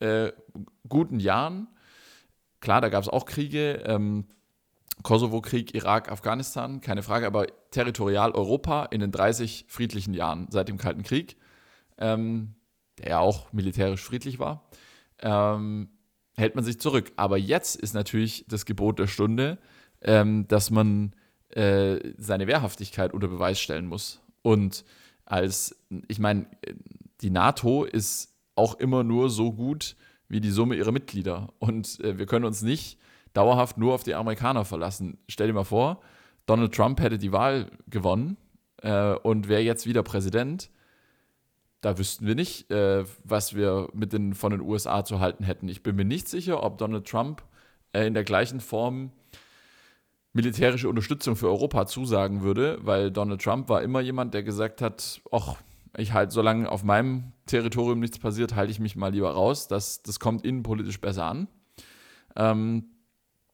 [0.00, 0.32] äh,
[0.88, 1.68] guten Jahren,
[2.60, 4.26] klar, da gab es auch Kriege, ähm,
[5.02, 10.78] Kosovo-Krieg, Irak, Afghanistan, keine Frage, aber territorial Europa in den 30 friedlichen Jahren seit dem
[10.78, 11.36] Kalten Krieg,
[11.98, 12.54] ähm,
[12.98, 14.68] der ja auch militärisch friedlich war,
[15.20, 15.90] ähm,
[16.36, 17.12] hält man sich zurück.
[17.16, 19.58] Aber jetzt ist natürlich das Gebot der Stunde,
[20.02, 21.12] ähm, dass man
[21.50, 24.20] äh, seine Wehrhaftigkeit unter Beweis stellen muss.
[24.42, 24.84] Und
[25.24, 25.76] als,
[26.08, 26.46] ich meine,
[27.20, 29.96] die NATO ist auch immer nur so gut
[30.28, 31.52] wie die Summe ihrer Mitglieder.
[31.58, 32.98] Und äh, wir können uns nicht
[33.32, 35.18] dauerhaft nur auf die Amerikaner verlassen.
[35.28, 36.00] Stell dir mal vor,
[36.46, 38.36] Donald Trump hätte die Wahl gewonnen
[38.82, 40.70] äh, und wäre jetzt wieder Präsident.
[41.86, 45.68] Da wüssten wir nicht, äh, was wir mit den, von den USA zu halten hätten.
[45.68, 47.44] Ich bin mir nicht sicher, ob Donald Trump
[47.92, 49.12] äh, in der gleichen Form
[50.32, 55.20] militärische Unterstützung für Europa zusagen würde, weil Donald Trump war immer jemand, der gesagt hat,
[55.30, 55.58] ach,
[55.96, 59.68] ich halte, solange auf meinem Territorium nichts passiert, halte ich mich mal lieber raus.
[59.68, 61.46] Das, das kommt innenpolitisch besser an.
[62.34, 62.86] Ähm,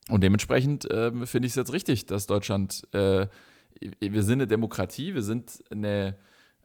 [0.08, 3.26] und dementsprechend äh, finde ich es jetzt richtig, dass Deutschland, äh,
[4.00, 6.16] wir sind eine Demokratie, wir sind eine,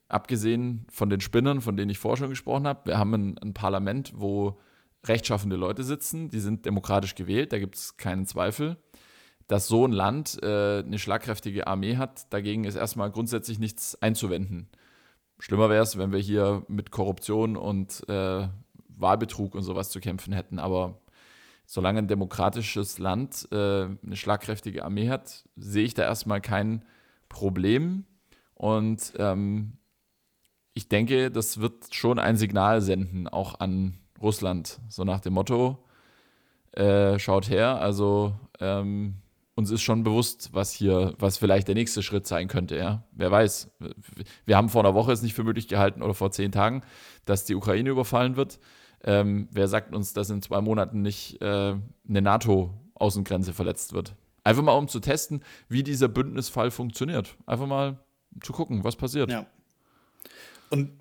[0.09, 3.53] abgesehen von den Spinnern, von denen ich vorher schon gesprochen habe, wir haben ein, ein
[3.53, 4.59] Parlament, wo
[5.05, 8.77] rechtschaffende Leute sitzen, die sind demokratisch gewählt, da gibt es keinen Zweifel.
[9.47, 14.67] Dass so ein Land äh, eine schlagkräftige Armee hat, dagegen ist erstmal grundsätzlich nichts einzuwenden.
[15.39, 18.47] Schlimmer wäre es, wenn wir hier mit Korruption und äh,
[18.89, 20.99] Wahlbetrug und sowas zu kämpfen hätten, aber
[21.65, 26.83] solange ein demokratisches Land äh, eine schlagkräftige Armee hat, sehe ich da erstmal kein
[27.29, 28.05] Problem.
[28.55, 29.73] Und ähm,
[30.77, 35.83] ich denke, das wird schon ein Signal senden, auch an Russland, so nach dem Motto,
[36.71, 39.15] äh, schaut her, also ähm,
[39.55, 43.03] uns ist schon bewusst, was hier, was vielleicht der nächste Schritt sein könnte, ja.
[43.11, 43.71] Wer weiß.
[44.45, 46.83] Wir haben vor einer Woche es nicht für möglich gehalten oder vor zehn Tagen,
[47.25, 48.59] dass die Ukraine überfallen wird.
[49.03, 51.73] Ähm, wer sagt uns, dass in zwei Monaten nicht äh,
[52.07, 54.15] eine NATO-Außengrenze verletzt wird?
[54.43, 57.35] Einfach mal, um zu testen, wie dieser Bündnisfall funktioniert.
[57.47, 57.97] Einfach mal
[58.43, 59.31] zu gucken, was passiert.
[59.31, 59.47] Ja.
[60.69, 60.91] Und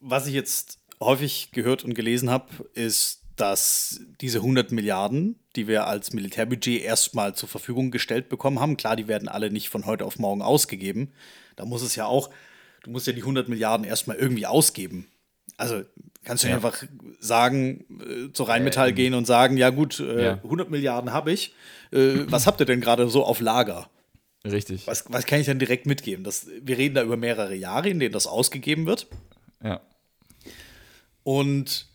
[0.00, 5.86] was ich jetzt häufig gehört und gelesen habe, ist, dass diese 100 Milliarden, die wir
[5.86, 10.04] als Militärbudget erstmal zur Verfügung gestellt bekommen haben, klar, die werden alle nicht von heute
[10.04, 11.12] auf morgen ausgegeben.
[11.54, 12.30] Da muss es ja auch,
[12.82, 15.06] du musst ja die 100 Milliarden erstmal irgendwie ausgeben.
[15.58, 15.82] Also
[16.24, 16.56] kannst du ja.
[16.56, 16.82] einfach
[17.20, 20.32] sagen, äh, zu Rheinmetall äh, gehen und sagen, ja gut, äh, ja.
[20.34, 21.54] 100 Milliarden habe ich.
[21.92, 23.88] Äh, was habt ihr denn gerade so auf Lager?
[24.50, 24.86] Richtig.
[24.86, 26.24] Was, was kann ich denn direkt mitgeben?
[26.24, 29.06] Das, wir reden da über mehrere Jahre, in denen das ausgegeben wird.
[29.62, 29.80] Ja.
[31.22, 31.88] Und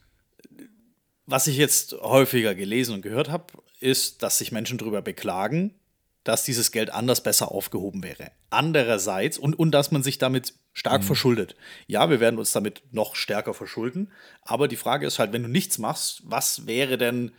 [1.25, 3.45] was ich jetzt häufiger gelesen und gehört habe,
[3.79, 5.73] ist, dass sich Menschen darüber beklagen,
[6.23, 8.31] dass dieses Geld anders besser aufgehoben wäre.
[8.49, 11.07] Andererseits, und, und dass man sich damit stark mhm.
[11.07, 11.55] verschuldet.
[11.87, 14.11] Ja, wir werden uns damit noch stärker verschulden,
[14.43, 17.31] aber die Frage ist halt, wenn du nichts machst, was wäre denn,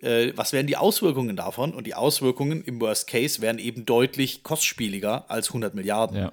[0.00, 1.74] äh, was wären die Auswirkungen davon?
[1.74, 6.16] Und die Auswirkungen im Worst Case wären eben deutlich kostspieliger als 100 Milliarden.
[6.16, 6.32] Ja.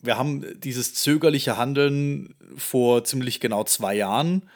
[0.00, 4.48] Wir haben dieses zögerliche Handeln vor ziemlich genau zwei Jahren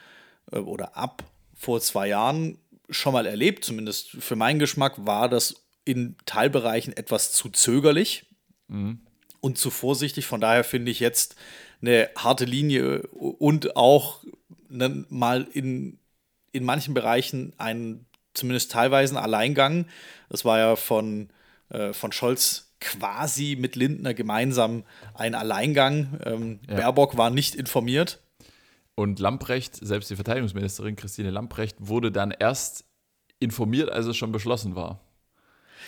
[0.50, 2.58] äh, oder ab vor zwei Jahren
[2.90, 8.26] schon mal erlebt, zumindest für meinen Geschmack war das in Teilbereichen etwas zu zögerlich
[8.68, 9.00] mhm.
[9.40, 10.26] und zu vorsichtig.
[10.26, 11.36] Von daher finde ich jetzt
[11.80, 14.24] eine harte Linie und auch
[14.68, 15.98] ne, mal in,
[16.52, 19.86] in manchen Bereichen einen zumindest teilweise einen Alleingang.
[20.28, 21.30] Das war ja von,
[21.70, 24.84] äh, von Scholz quasi mit Lindner gemeinsam
[25.14, 26.20] ein Alleingang.
[26.24, 26.76] Ähm, ja.
[26.76, 28.20] Baerbock war nicht informiert.
[28.94, 32.84] Und Lamprecht, selbst die Verteidigungsministerin Christine Lamprecht, wurde dann erst
[33.38, 35.00] informiert, als es schon beschlossen war.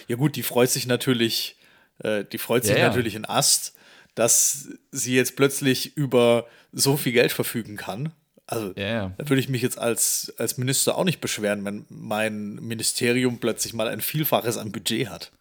[0.08, 1.56] Ja gut, die freut sich natürlich,
[1.98, 3.74] äh, die freut sich ja, natürlich in Ast,
[4.14, 8.12] dass sie jetzt plötzlich über so viel Geld verfügen kann.
[8.46, 9.12] Also ja, ja.
[9.16, 13.72] da würde ich mich jetzt als, als Minister auch nicht beschweren, wenn mein Ministerium plötzlich
[13.72, 15.32] mal ein Vielfaches an Budget hat.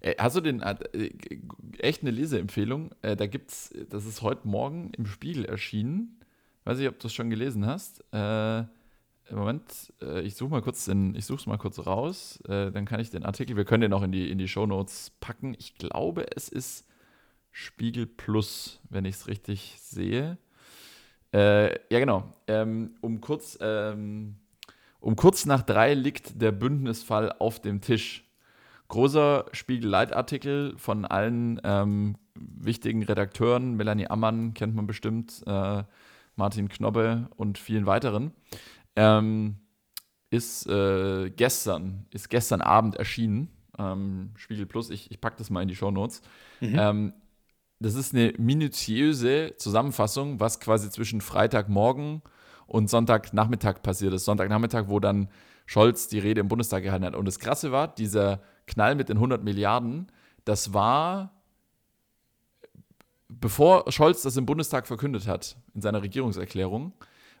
[0.00, 0.76] Äh, hast du den, äh,
[1.78, 2.90] echt eine Leseempfehlung?
[3.02, 6.20] Äh, da gibt's, das ist heute Morgen im Spiegel erschienen.
[6.64, 8.04] Weiß nicht, ob du es schon gelesen hast.
[8.12, 8.64] Äh,
[9.30, 12.38] Moment, ich suche mal kurz den, ich suche es mal kurz raus.
[12.46, 15.54] Dann kann ich den Artikel, wir können den auch in die, in die Shownotes packen.
[15.58, 16.86] Ich glaube, es ist
[17.52, 20.38] Spiegel Plus, wenn ich es richtig sehe.
[21.32, 22.24] Äh, ja, genau.
[22.46, 24.36] Ähm, um, kurz, ähm,
[25.00, 28.24] um kurz nach drei liegt der Bündnisfall auf dem Tisch.
[28.88, 33.74] Großer Spiegel-Leitartikel von allen ähm, wichtigen Redakteuren.
[33.74, 35.82] Melanie Ammann kennt man bestimmt, äh,
[36.36, 38.32] Martin Knobbe und vielen weiteren.
[38.96, 39.56] Ähm,
[40.30, 43.48] ist äh, gestern, ist gestern Abend erschienen.
[43.78, 46.22] Ähm, Spiegel Plus, ich, ich packe das mal in die Show Notes.
[46.60, 47.12] Mhm.
[47.80, 52.22] Das ist eine minutiöse Zusammenfassung, was quasi zwischen Freitagmorgen
[52.66, 54.24] und Sonntagnachmittag passiert ist.
[54.24, 55.28] Sonntagnachmittag, wo dann
[55.66, 57.14] Scholz die Rede im Bundestag gehalten hat.
[57.14, 60.10] Und das Krasse war, dieser Knall mit den 100 Milliarden,
[60.44, 61.42] das war,
[63.28, 66.94] bevor Scholz das im Bundestag verkündet hat, in seiner Regierungserklärung,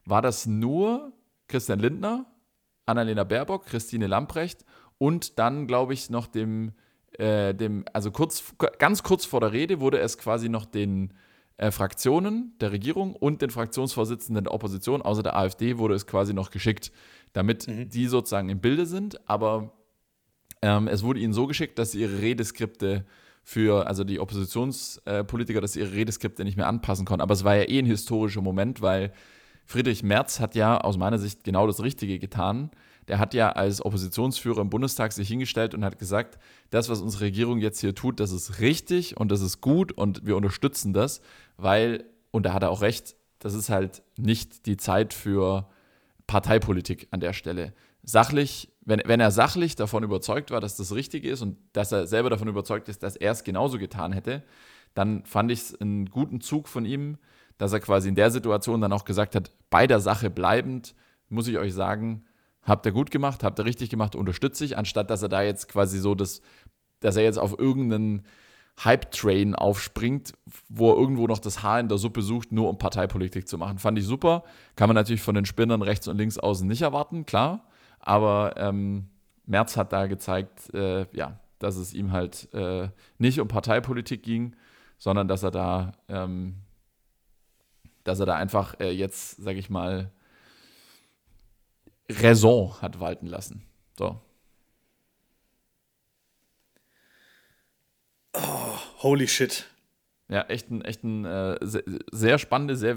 [0.04, 1.12] war das nur
[1.48, 2.26] Christian Lindner,
[2.86, 4.64] Annalena Baerbock, Christine Lamprecht
[4.98, 6.72] und dann, glaube ich, noch dem
[7.18, 11.12] äh, dem, also kurz, ganz kurz vor der Rede wurde es quasi noch den
[11.56, 16.32] äh, Fraktionen der Regierung und den Fraktionsvorsitzenden der Opposition, außer der AfD, wurde es quasi
[16.32, 16.92] noch geschickt,
[17.32, 17.88] damit mhm.
[17.88, 19.28] die sozusagen im Bilde sind.
[19.28, 19.72] Aber
[20.62, 23.04] ähm, es wurde ihnen so geschickt, dass sie ihre Redeskripte
[23.42, 27.22] für, also die Oppositionspolitiker, dass sie ihre Redeskripte nicht mehr anpassen konnten.
[27.22, 29.12] Aber es war ja eh ein historischer Moment, weil
[29.64, 32.70] Friedrich Merz hat ja aus meiner Sicht genau das Richtige getan
[33.08, 36.38] der hat ja als Oppositionsführer im Bundestag sich hingestellt und hat gesagt,
[36.70, 40.26] das, was unsere Regierung jetzt hier tut, das ist richtig und das ist gut und
[40.26, 41.22] wir unterstützen das,
[41.56, 45.68] weil, und da hat er auch recht, das ist halt nicht die Zeit für
[46.26, 47.72] Parteipolitik an der Stelle.
[48.02, 52.06] Sachlich, wenn, wenn er sachlich davon überzeugt war, dass das richtig ist und dass er
[52.06, 54.42] selber davon überzeugt ist, dass er es genauso getan hätte,
[54.94, 57.16] dann fand ich es einen guten Zug von ihm,
[57.56, 60.94] dass er quasi in der Situation dann auch gesagt hat, bei der Sache bleibend,
[61.28, 62.24] muss ich euch sagen,
[62.68, 65.68] habt ihr gut gemacht, habt ihr richtig gemacht, unterstütze ich, anstatt dass er da jetzt
[65.68, 66.42] quasi so das,
[67.00, 68.24] dass er jetzt auf irgendeinen
[68.84, 70.32] Hype-Train aufspringt,
[70.68, 73.78] wo er irgendwo noch das Haar in der Suppe sucht, nur um Parteipolitik zu machen.
[73.78, 74.44] Fand ich super.
[74.76, 77.64] Kann man natürlich von den Spinnern rechts und links außen nicht erwarten, klar.
[77.98, 79.08] Aber ähm,
[79.46, 84.54] Merz hat da gezeigt, äh, ja, dass es ihm halt äh, nicht um Parteipolitik ging,
[84.96, 86.54] sondern dass er da, ähm,
[88.04, 90.12] dass er da einfach äh, jetzt, sag ich mal,
[92.10, 93.64] Raison hat walten lassen.
[93.98, 94.20] So.
[98.34, 99.66] Oh, holy shit.
[100.28, 102.96] Ja, echt ein, echt ein äh, sehr, sehr, spannende, sehr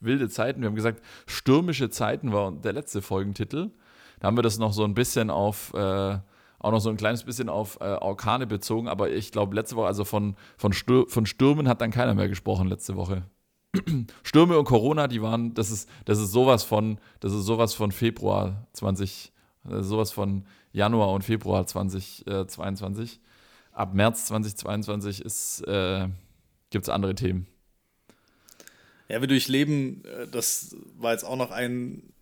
[0.00, 0.60] wilde Zeiten.
[0.60, 3.70] Wir haben gesagt, stürmische Zeiten war der letzte Folgentitel.
[4.18, 6.18] Da haben wir das noch so ein bisschen auf, äh,
[6.58, 9.86] auch noch so ein kleines bisschen auf äh, Orkane bezogen, aber ich glaube, letzte Woche,
[9.86, 13.22] also von, von, Stür von Stürmen hat dann keiner mehr gesprochen letzte Woche.
[14.22, 17.92] Stürme und Corona, die waren, das ist, das ist sowas von, das ist sowas von
[17.92, 19.32] Februar 20,
[19.80, 23.20] sowas von Januar und Februar 2022.
[23.72, 26.08] Ab März 2022 äh,
[26.70, 27.46] gibt es andere Themen.
[29.08, 32.12] Ja, wir durchleben, äh, das war jetzt auch noch ein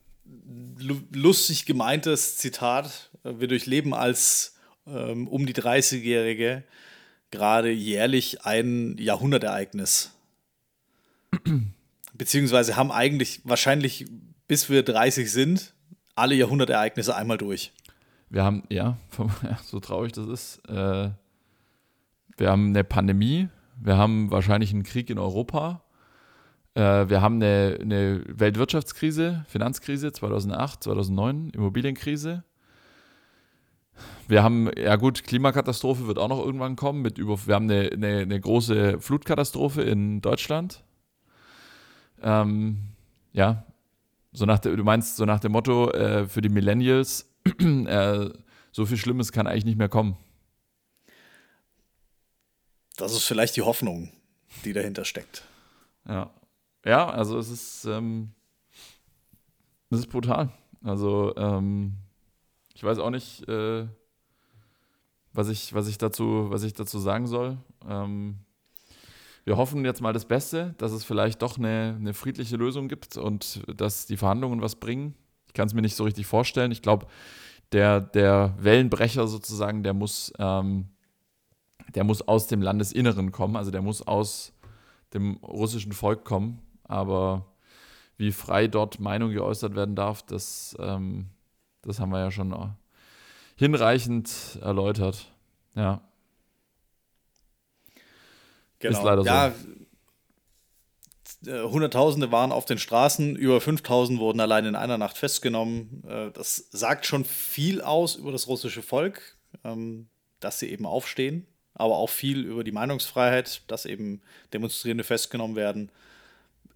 [1.12, 3.10] lustig gemeintes Zitat.
[3.22, 6.64] Wir durchleben als ähm, um die 30-Jährige
[7.30, 10.12] gerade jährlich ein Jahrhundertereignis.
[12.14, 14.06] Beziehungsweise haben eigentlich wahrscheinlich,
[14.48, 15.74] bis wir 30 sind,
[16.14, 17.72] alle Jahrhundertereignisse einmal durch.
[18.30, 18.96] Wir haben, ja,
[19.64, 21.10] so traurig das ist, äh,
[22.36, 23.48] wir haben eine Pandemie,
[23.80, 25.82] wir haben wahrscheinlich einen Krieg in Europa,
[26.74, 32.44] äh, wir haben eine, eine Weltwirtschaftskrise, Finanzkrise 2008, 2009, Immobilienkrise.
[34.26, 37.02] Wir haben, ja gut, Klimakatastrophe wird auch noch irgendwann kommen.
[37.02, 40.83] Mit über, wir haben eine, eine, eine große Flutkatastrophe in Deutschland.
[42.24, 42.78] Ähm,
[43.34, 43.64] ja,
[44.32, 48.30] so nach der, du meinst so nach dem Motto äh, für die Millennials, äh,
[48.72, 50.16] so viel Schlimmes kann eigentlich nicht mehr kommen.
[52.96, 54.10] Das ist vielleicht die Hoffnung,
[54.64, 55.44] die dahinter steckt.
[56.08, 56.30] Ja,
[56.84, 58.30] ja also es ist, ähm,
[59.90, 60.50] es ist brutal.
[60.82, 61.94] Also ähm,
[62.74, 63.86] ich weiß auch nicht, äh,
[65.34, 67.58] was, ich, was, ich dazu, was ich dazu sagen soll.
[67.86, 68.38] Ähm,
[69.44, 73.16] wir hoffen jetzt mal das Beste, dass es vielleicht doch eine, eine friedliche Lösung gibt
[73.16, 75.14] und dass die Verhandlungen was bringen.
[75.46, 76.72] Ich kann es mir nicht so richtig vorstellen.
[76.72, 77.06] Ich glaube,
[77.72, 80.88] der, der Wellenbrecher sozusagen, der muss, ähm,
[81.94, 84.52] der muss aus dem Landesinneren kommen, also der muss aus
[85.12, 86.60] dem russischen Volk kommen.
[86.84, 87.46] Aber
[88.16, 91.26] wie frei dort Meinung geäußert werden darf, das, ähm,
[91.82, 92.74] das haben wir ja schon
[93.56, 95.30] hinreichend erläutert.
[95.74, 96.00] Ja.
[98.84, 98.98] Genau.
[98.98, 99.54] Ist leider ja,
[101.42, 101.50] so.
[101.50, 106.04] Äh, Hunderttausende waren auf den Straßen, über 5000 wurden allein in einer Nacht festgenommen.
[106.06, 110.08] Äh, das sagt schon viel aus über das russische Volk, ähm,
[110.40, 114.20] dass sie eben aufstehen, aber auch viel über die Meinungsfreiheit, dass eben
[114.52, 115.90] Demonstrierende festgenommen werden.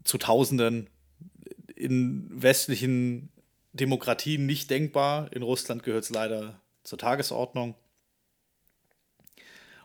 [0.05, 0.88] Zu Tausenden
[1.77, 3.29] in westlichen
[3.75, 5.31] Demokratien nicht denkbar.
[5.35, 7.75] In Russland gehört es leider zur Tagesordnung.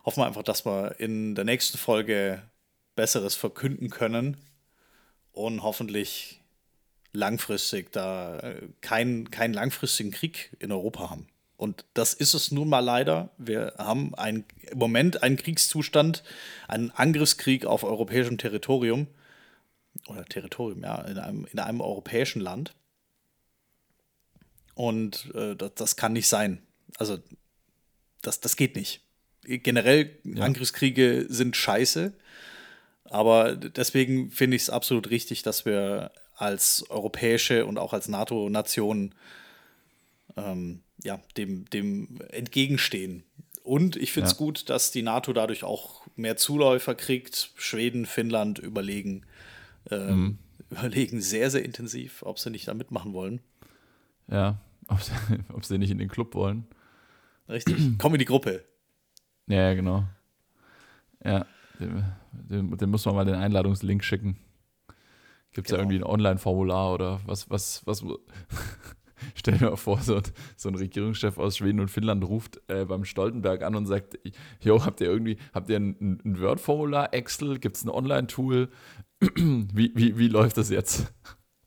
[0.04, 2.42] Hoffen wir einfach, dass wir in der nächsten Folge
[2.96, 4.36] Besseres verkünden können
[5.32, 6.40] und hoffentlich
[7.12, 11.26] langfristig da äh, keinen kein langfristigen Krieg in Europa haben.
[11.56, 13.30] Und das ist es nun mal leider.
[13.38, 16.24] Wir haben ein, im Moment einen Kriegszustand,
[16.66, 19.06] einen Angriffskrieg auf europäischem Territorium.
[20.08, 22.74] Oder Territorium, ja, in einem, in einem europäischen Land.
[24.74, 26.60] Und äh, das, das kann nicht sein.
[26.98, 27.18] Also,
[28.22, 29.03] das, das geht nicht.
[29.44, 30.44] Generell, ja.
[30.44, 32.12] Angriffskriege sind scheiße.
[33.04, 39.14] Aber deswegen finde ich es absolut richtig, dass wir als europäische und auch als NATO-Nation
[40.36, 43.24] ähm, ja, dem, dem entgegenstehen.
[43.62, 44.38] Und ich finde es ja.
[44.38, 47.50] gut, dass die NATO dadurch auch mehr Zuläufer kriegt.
[47.56, 49.22] Schweden, Finnland überlegen,
[49.90, 50.38] ähm, mhm.
[50.70, 53.40] überlegen sehr, sehr intensiv, ob sie nicht da mitmachen wollen.
[54.28, 55.12] Ja, ob sie,
[55.52, 56.66] ob sie nicht in den Club wollen.
[57.48, 57.76] Richtig.
[57.98, 58.64] Komm in die Gruppe.
[59.46, 60.04] Ja, genau.
[61.22, 61.46] Ja,
[61.78, 64.38] dem, dem, dem, muss man mal den Einladungslink schicken.
[65.52, 65.76] Gibt es genau.
[65.76, 68.04] da irgendwie ein Online-Formular oder was, was, was.
[69.34, 70.20] Stell dir mal vor, so,
[70.56, 74.18] so, ein Regierungschef aus Schweden und Finnland ruft äh, beim Stoltenberg an und sagt:
[74.60, 78.68] Jo, habt ihr irgendwie, habt ihr ein, ein Word-Formular, Excel, gibt es ein Online-Tool?
[79.20, 81.12] wie, wie, wie läuft das jetzt?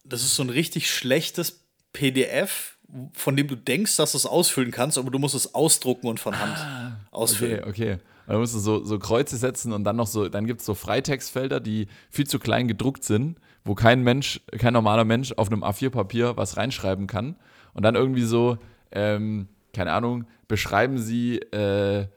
[0.03, 2.77] Das ist so ein richtig schlechtes PDF,
[3.13, 6.19] von dem du denkst, dass du es ausfüllen kannst, aber du musst es ausdrucken und
[6.19, 7.59] von Hand ah, ausfüllen.
[7.63, 7.97] Okay, okay.
[8.27, 10.73] Dann musst du so, so Kreuze setzen und dann noch so, dann gibt es so
[10.73, 15.63] Freitextfelder, die viel zu klein gedruckt sind, wo kein Mensch, kein normaler Mensch auf einem
[15.63, 17.37] A4-Papier was reinschreiben kann.
[17.73, 18.57] Und dann irgendwie so,
[18.91, 22.07] ähm, keine Ahnung, beschreiben sie äh,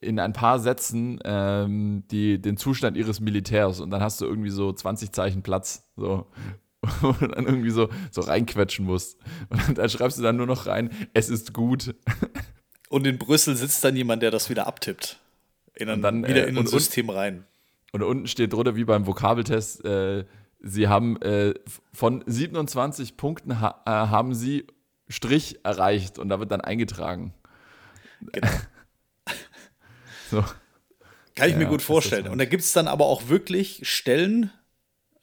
[0.00, 4.50] in ein paar Sätzen ähm, die, den Zustand ihres Militärs und dann hast du irgendwie
[4.50, 5.90] so 20 Zeichen Platz.
[5.96, 6.26] So.
[7.00, 9.18] wo du dann irgendwie so, so reinquetschen musst.
[9.50, 11.94] Und dann schreibst du dann nur noch rein, es ist gut.
[12.90, 15.16] Und in Brüssel sitzt dann jemand, der das wieder abtippt.
[15.74, 17.44] In ein, dann, wieder äh, in ein System und, rein.
[17.92, 20.24] Und unten steht drunter, wie beim Vokabeltest, äh,
[20.58, 21.54] sie haben äh,
[21.92, 24.66] von 27 Punkten ha äh, haben sie
[25.08, 27.32] Strich erreicht und da wird dann eingetragen.
[28.32, 28.48] Genau.
[30.30, 30.44] so.
[31.36, 32.26] Kann ich ja, mir gut vorstellen.
[32.26, 34.50] Und da gibt es dann aber auch wirklich Stellen,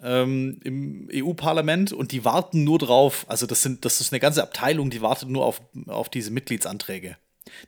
[0.01, 4.41] ähm, im EU-Parlament und die warten nur drauf, also das sind, das ist eine ganze
[4.41, 7.17] Abteilung, die wartet nur auf, auf diese Mitgliedsanträge.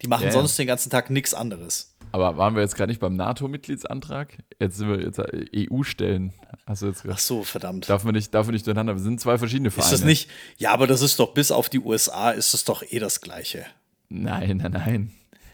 [0.01, 1.95] Die machen ja, sonst den ganzen Tag nichts anderes.
[2.11, 4.37] Aber waren wir jetzt gerade nicht beim NATO-Mitgliedsantrag?
[4.59, 6.33] Jetzt sind wir jetzt EU-Stellen.
[6.65, 7.89] Also jetzt Ach so, verdammt.
[7.89, 8.95] Darf man nicht, darf man nicht durcheinander.
[8.95, 9.93] Wir sind zwei verschiedene Vereine.
[9.93, 10.29] Ist das nicht?
[10.57, 13.65] Ja, aber das ist doch bis auf die USA ist es doch eh das Gleiche.
[14.09, 15.11] Nein, nein, nein.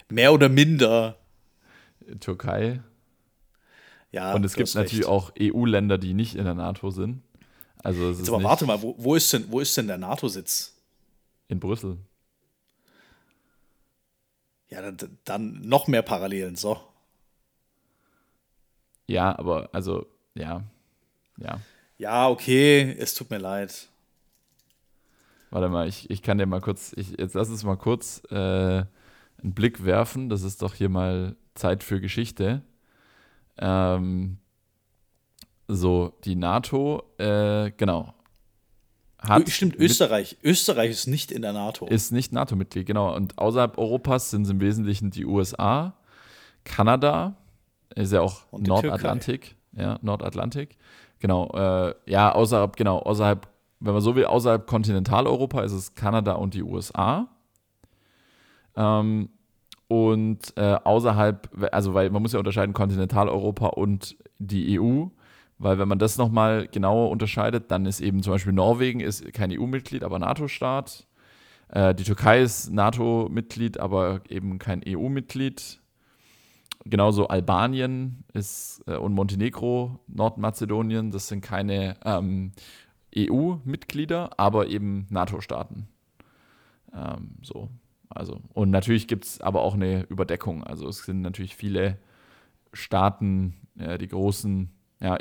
[0.09, 1.17] Mehr oder minder.
[2.19, 2.81] Türkei.
[4.11, 5.09] Ja, und es gibt natürlich recht.
[5.09, 7.21] auch EU-Länder, die nicht in der NATO sind.
[7.83, 10.73] Also aber warte mal, wo, wo, ist denn, wo ist denn der NATO-Sitz?
[11.49, 11.97] In Brüssel.
[14.69, 16.79] Ja, dann, dann noch mehr Parallelen, so.
[19.07, 20.63] Ja, aber also, ja.
[21.37, 21.59] Ja.
[21.97, 23.89] Ja, okay, es tut mir leid.
[25.51, 28.35] Warte mal, ich, ich kann dir mal kurz, ich, jetzt lass uns mal kurz äh,
[28.35, 30.27] einen Blick werfen.
[30.29, 32.61] Das ist doch hier mal Zeit für Geschichte.
[33.57, 34.39] Ähm,
[35.67, 38.13] so, die NATO, äh, genau.
[39.27, 40.37] Hat Stimmt, Österreich.
[40.43, 41.87] Österreich ist nicht in der NATO.
[41.87, 43.15] Ist nicht NATO-Mitglied, genau.
[43.15, 45.93] Und außerhalb Europas sind es im Wesentlichen die USA,
[46.63, 47.35] Kanada,
[47.95, 49.55] ist ja auch Nordatlantik.
[49.73, 50.77] Ja, Nordatlantik.
[51.19, 51.49] Genau.
[51.53, 53.47] Äh, ja, außerhalb, genau, außerhalb,
[53.79, 57.27] wenn man so will, außerhalb Kontinentaleuropa ist es Kanada und die USA.
[58.75, 59.29] Ähm,
[59.87, 65.05] und äh, außerhalb, also weil man muss ja unterscheiden Kontinentaleuropa und die EU,
[65.57, 69.51] weil wenn man das nochmal genauer unterscheidet, dann ist eben zum Beispiel Norwegen ist kein
[69.51, 71.07] EU-Mitglied, aber NATO-Staat.
[71.69, 75.81] Äh, die Türkei ist NATO-Mitglied, aber eben kein EU-Mitglied.
[76.85, 82.51] Genauso Albanien ist äh, und Montenegro, Nordmazedonien, das sind keine ähm,
[83.17, 85.87] EU-Mitglieder, aber eben NATO-Staaten.
[86.93, 87.69] Ähm, so.
[88.09, 90.63] Also, und natürlich gibt es aber auch eine Überdeckung.
[90.63, 91.97] Also es sind natürlich viele
[92.71, 94.69] Staaten, ja, die großen,
[95.01, 95.17] ja,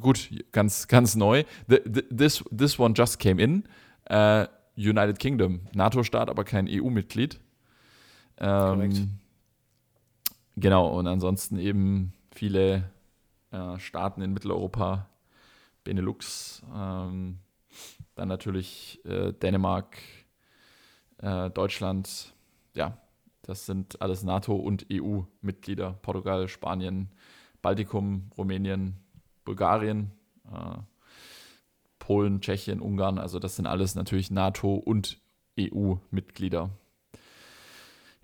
[0.00, 1.44] gut, ganz, ganz neu.
[1.68, 3.64] The, the, this, this one just came in.
[4.10, 4.46] Uh,
[4.76, 7.40] United Kingdom, NATO-Staat, aber kein EU-Mitglied.
[8.38, 9.18] Ähm,
[10.56, 12.84] genau, und ansonsten eben viele
[13.50, 15.08] äh, Staaten in Mitteleuropa,
[15.82, 17.38] Benelux, ähm,
[18.14, 19.98] dann natürlich äh, Dänemark,
[21.18, 22.32] äh, Deutschland,
[22.74, 22.96] ja,
[23.42, 25.98] das sind alles NATO- und EU-Mitglieder.
[26.02, 27.08] Portugal, Spanien,
[27.62, 28.96] Baltikum, Rumänien,
[29.44, 30.12] Bulgarien,
[30.46, 30.78] äh,
[31.98, 33.18] Polen, Tschechien, Ungarn.
[33.18, 35.18] Also das sind alles natürlich NATO- und
[35.58, 36.70] EU-Mitglieder.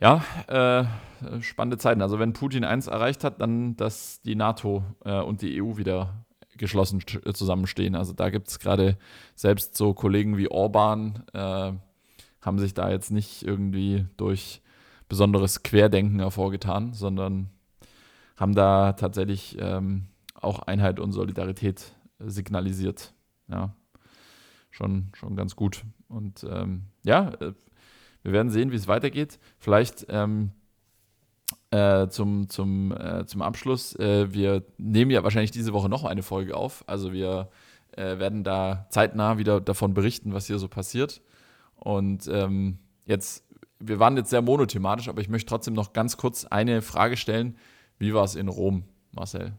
[0.00, 2.02] Ja, äh, spannende Zeiten.
[2.02, 6.24] Also wenn Putin eins erreicht hat, dann, dass die NATO äh, und die EU wieder
[6.56, 7.94] geschlossen zusammenstehen.
[7.94, 8.96] Also da gibt es gerade
[9.34, 11.72] selbst so Kollegen wie Orban, äh,
[12.40, 14.60] haben sich da jetzt nicht irgendwie durch
[15.08, 17.50] besonderes Querdenken hervorgetan, sondern
[18.36, 23.14] haben da tatsächlich ähm, auch Einheit und Solidarität signalisiert.
[23.48, 23.74] Ja,
[24.70, 25.84] schon, schon ganz gut.
[26.08, 27.52] Und ähm, ja, äh,
[28.22, 29.38] wir werden sehen, wie es weitergeht.
[29.58, 30.52] Vielleicht ähm,
[31.70, 33.94] äh, zum, zum, äh, zum Abschluss.
[33.96, 36.84] Äh, wir nehmen ja wahrscheinlich diese Woche noch eine Folge auf.
[36.86, 37.50] Also wir
[37.96, 41.20] äh, werden da zeitnah wieder davon berichten, was hier so passiert.
[41.76, 43.44] Und ähm, jetzt,
[43.78, 47.56] wir waren jetzt sehr monothematisch, aber ich möchte trotzdem noch ganz kurz eine Frage stellen.
[47.98, 49.52] Wie war es in Rom, Marcel?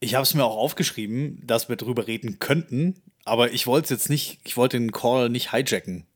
[0.00, 4.10] Ich habe es mir auch aufgeschrieben, dass wir darüber reden könnten, aber ich wollte jetzt
[4.10, 6.06] nicht, ich wollte den Call nicht hijacken,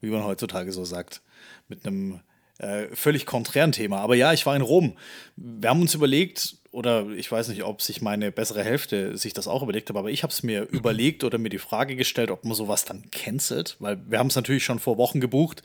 [0.00, 1.22] wie man heutzutage so sagt,
[1.68, 2.20] mit einem
[2.58, 4.00] äh, völlig konträren Thema.
[4.00, 4.96] Aber ja, ich war in Rom.
[5.36, 9.48] Wir haben uns überlegt, oder ich weiß nicht, ob sich meine bessere Hälfte sich das
[9.48, 12.44] auch überlegt hat, aber ich habe es mir überlegt oder mir die Frage gestellt, ob
[12.44, 15.62] man sowas dann cancelt, weil wir haben es natürlich schon vor Wochen gebucht.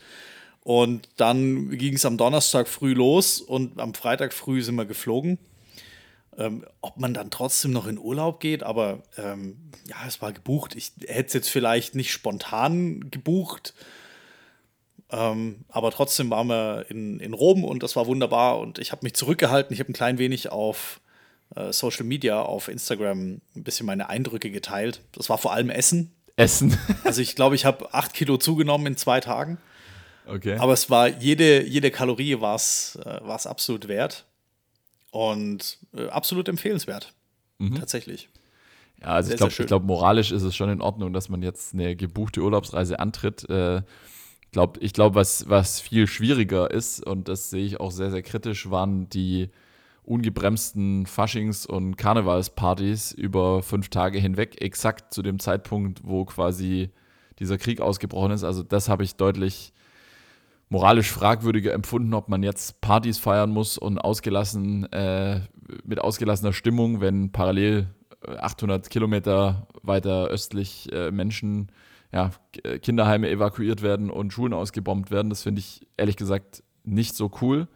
[0.66, 5.38] Und dann ging es am Donnerstag früh los und am Freitag früh sind wir geflogen.
[6.36, 9.58] Ähm, ob man dann trotzdem noch in Urlaub geht, aber ähm,
[9.88, 10.74] ja, es war gebucht.
[10.74, 13.74] Ich hätte es jetzt vielleicht nicht spontan gebucht,
[15.12, 19.06] ähm, aber trotzdem waren wir in, in Rom und das war wunderbar und ich habe
[19.06, 19.72] mich zurückgehalten.
[19.72, 21.00] Ich habe ein klein wenig auf
[21.54, 25.00] äh, Social Media, auf Instagram ein bisschen meine Eindrücke geteilt.
[25.12, 26.12] Das war vor allem Essen.
[26.34, 26.76] Essen.
[27.04, 29.58] also ich glaube, ich habe acht Kilo zugenommen in zwei Tagen.
[30.26, 30.56] Okay.
[30.58, 34.26] Aber es war jede, jede Kalorie war es äh, absolut wert
[35.10, 37.14] und äh, absolut empfehlenswert.
[37.58, 37.76] Mhm.
[37.76, 38.28] Tatsächlich.
[39.00, 41.74] Ja, also sehr, ich glaube, glaub, moralisch ist es schon in Ordnung, dass man jetzt
[41.74, 43.48] eine gebuchte Urlaubsreise antritt.
[43.48, 43.82] Äh,
[44.52, 48.22] glaub, ich glaube, was, was viel schwieriger ist, und das sehe ich auch sehr, sehr
[48.22, 49.50] kritisch, waren die
[50.02, 56.90] ungebremsten Faschings- und Karnevalspartys über fünf Tage hinweg, exakt zu dem Zeitpunkt, wo quasi
[57.38, 58.44] dieser Krieg ausgebrochen ist.
[58.44, 59.72] Also das habe ich deutlich
[60.68, 65.40] moralisch fragwürdiger empfunden, ob man jetzt Partys feiern muss und ausgelassen, äh,
[65.84, 67.88] mit ausgelassener Stimmung, wenn parallel
[68.26, 71.70] 800 Kilometer weiter östlich äh, Menschen
[72.12, 72.30] ja,
[72.62, 75.30] äh, Kinderheime evakuiert werden und Schulen ausgebombt werden.
[75.30, 77.68] Das finde ich ehrlich gesagt nicht so cool.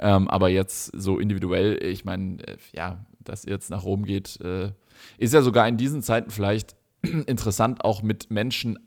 [0.00, 4.40] Ähm, aber jetzt so individuell, ich meine, äh, ja, dass ihr jetzt nach Rom geht,
[4.40, 4.72] äh,
[5.16, 6.76] ist ja sogar in diesen Zeiten vielleicht
[7.26, 8.78] interessant, auch mit Menschen,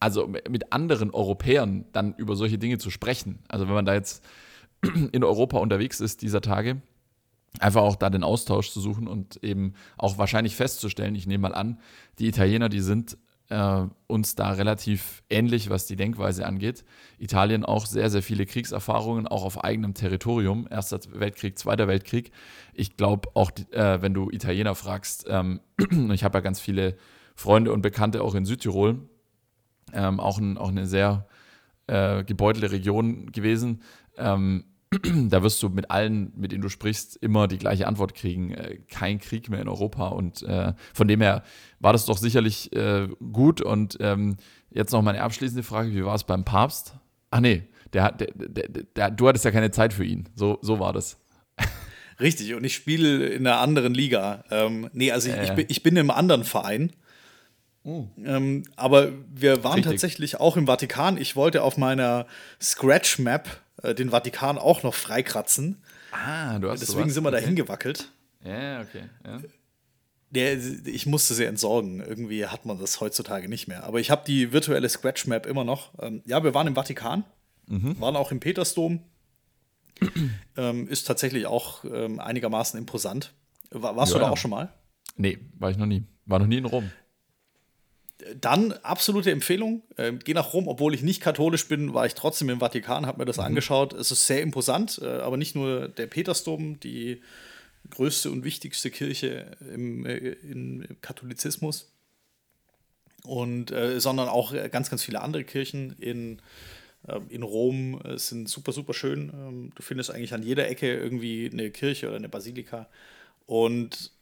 [0.00, 3.40] also mit anderen Europäern dann über solche Dinge zu sprechen.
[3.48, 4.24] Also wenn man da jetzt
[5.12, 6.80] in Europa unterwegs ist dieser Tage,
[7.58, 11.54] einfach auch da den Austausch zu suchen und eben auch wahrscheinlich festzustellen, ich nehme mal
[11.54, 11.80] an,
[12.18, 13.18] die Italiener, die sind
[13.48, 16.84] äh, uns da relativ ähnlich, was die Denkweise angeht.
[17.18, 20.68] Italien auch sehr, sehr viele Kriegserfahrungen, auch auf eigenem Territorium.
[20.70, 22.30] Erster Weltkrieg, Zweiter Weltkrieg.
[22.74, 25.60] Ich glaube auch, äh, wenn du Italiener fragst, ähm,
[26.12, 26.96] ich habe ja ganz viele
[27.34, 29.08] Freunde und Bekannte auch in Südtirol,
[29.92, 31.26] ähm, auch, ein, auch eine sehr
[31.86, 33.82] äh, gebeutelte Region gewesen.
[34.16, 34.64] Ähm,
[35.28, 38.52] da wirst du mit allen, mit denen du sprichst, immer die gleiche Antwort kriegen.
[38.52, 40.08] Äh, kein Krieg mehr in Europa.
[40.08, 41.42] Und äh, von dem her
[41.80, 43.60] war das doch sicherlich äh, gut.
[43.60, 44.36] Und ähm,
[44.70, 46.94] jetzt noch meine abschließende Frage: Wie war es beim Papst?
[47.30, 50.28] Ach nee, der, der, der, der, du hattest ja keine Zeit für ihn.
[50.34, 51.18] So, so war das.
[52.20, 54.44] Richtig, und ich spiele in einer anderen Liga.
[54.50, 56.92] Ähm, nee, also ich, ich, bin, ich bin im anderen Verein.
[57.84, 58.06] Oh.
[58.24, 59.92] Ähm, aber wir waren Richtig.
[59.92, 61.16] tatsächlich auch im Vatikan.
[61.16, 62.26] Ich wollte auf meiner
[62.60, 63.48] Scratch Map
[63.82, 65.82] äh, den Vatikan auch noch freikratzen.
[66.12, 67.14] Ah, du hast Deswegen sowas?
[67.14, 67.40] sind wir okay.
[67.40, 68.10] da hingewackelt.
[68.44, 69.04] Ja, okay.
[69.24, 69.40] Ja.
[70.30, 72.00] Der, ich musste sie entsorgen.
[72.00, 73.84] Irgendwie hat man das heutzutage nicht mehr.
[73.84, 75.92] Aber ich habe die virtuelle Scratch Map immer noch.
[76.00, 77.24] Ähm, ja, wir waren im Vatikan,
[77.66, 77.98] mhm.
[78.00, 79.00] waren auch im Petersdom.
[80.56, 83.32] ähm, ist tatsächlich auch ähm, einigermaßen imposant.
[83.70, 84.72] War, warst ja, du da auch schon mal?
[85.16, 86.04] Nee, war ich noch nie.
[86.26, 86.90] War noch nie in Rom.
[88.40, 89.82] Dann absolute Empfehlung.
[89.96, 93.18] Äh, geh nach Rom, obwohl ich nicht katholisch bin, war ich trotzdem im Vatikan, habe
[93.18, 93.44] mir das mhm.
[93.44, 93.92] angeschaut.
[93.92, 97.22] Es ist sehr imposant, äh, aber nicht nur der Petersdom, die
[97.90, 101.92] größte und wichtigste Kirche im, äh, im Katholizismus,
[103.24, 106.40] und, äh, sondern auch ganz, ganz viele andere Kirchen in,
[107.06, 109.30] äh, in Rom äh, sind super, super schön.
[109.34, 112.88] Ähm, du findest eigentlich an jeder Ecke irgendwie eine Kirche oder eine Basilika
[113.46, 114.12] und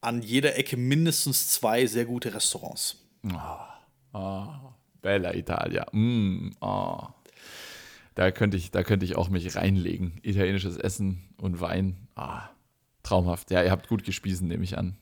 [0.00, 3.07] an jeder Ecke mindestens zwei sehr gute Restaurants.
[3.24, 4.46] Oh, oh,
[5.00, 5.86] Bella Italia.
[5.92, 7.06] Mm, oh.
[8.14, 10.18] Da könnte ich, da könnte ich auch mich reinlegen.
[10.22, 12.08] Italienisches Essen und Wein.
[12.16, 12.48] Ah,
[13.02, 13.50] traumhaft.
[13.50, 14.96] Ja, ihr habt gut gespiesen, nehme ich an.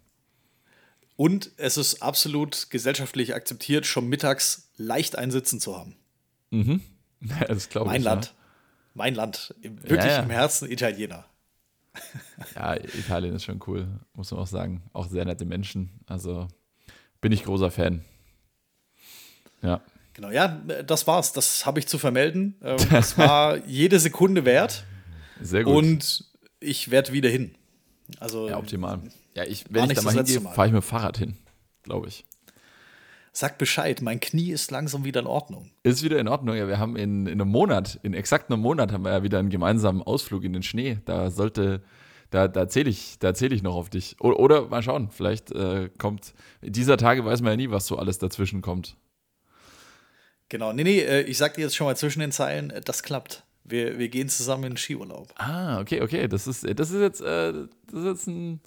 [1.16, 5.96] Und es ist absolut gesellschaftlich akzeptiert, schon mittags leicht ein Sitzen zu haben.
[6.50, 6.80] Mhm.
[7.22, 7.92] Ja, das glaube ich.
[7.92, 8.26] Mein Land.
[8.26, 8.32] Ja.
[8.92, 9.54] Mein Land.
[9.62, 10.22] Wirklich ja, ja.
[10.22, 11.24] im Herzen Italiener.
[12.54, 14.82] Ja, Italien ist schon cool, muss man auch sagen.
[14.92, 15.98] Auch sehr nette Menschen.
[16.06, 16.46] Also
[17.26, 18.04] bin ich großer Fan.
[19.60, 19.80] Ja.
[20.14, 20.46] Genau, ja,
[20.86, 21.32] das war's.
[21.32, 22.54] Das habe ich zu vermelden.
[22.62, 22.78] Ähm,
[23.16, 24.84] war jede Sekunde wert.
[25.40, 25.74] Sehr gut.
[25.74, 26.24] Und
[26.60, 27.56] ich werde wieder hin.
[28.20, 29.00] Also, ja, optimal.
[29.34, 31.36] Ja, ich, wenn ich da mal hingehe, fahre ich mit dem Fahrrad hin,
[31.82, 32.24] glaube ich.
[33.32, 35.72] Sag Bescheid, mein Knie ist langsam wieder in Ordnung.
[35.82, 36.68] Ist wieder in Ordnung, ja.
[36.68, 39.50] Wir haben in, in einem Monat, in exakt einem Monat, haben wir ja wieder einen
[39.50, 40.98] gemeinsamen Ausflug in den Schnee.
[41.06, 41.82] Da sollte,
[42.30, 44.16] da, da zähle ich, da ich noch auf dich.
[44.20, 47.96] Oder, oder mal schauen, vielleicht äh, kommt, dieser Tage weiß man ja nie, was so
[47.96, 48.96] alles dazwischen kommt.
[50.48, 53.02] Genau, nee, nee, äh, ich sag dir jetzt schon mal zwischen den Zeilen, äh, das
[53.02, 53.44] klappt.
[53.64, 55.32] Wir, wir gehen zusammen in den Skiurlaub.
[55.36, 56.28] Ah, okay, okay.
[56.28, 58.60] Das ist, das ist jetzt, äh, das ist jetzt ein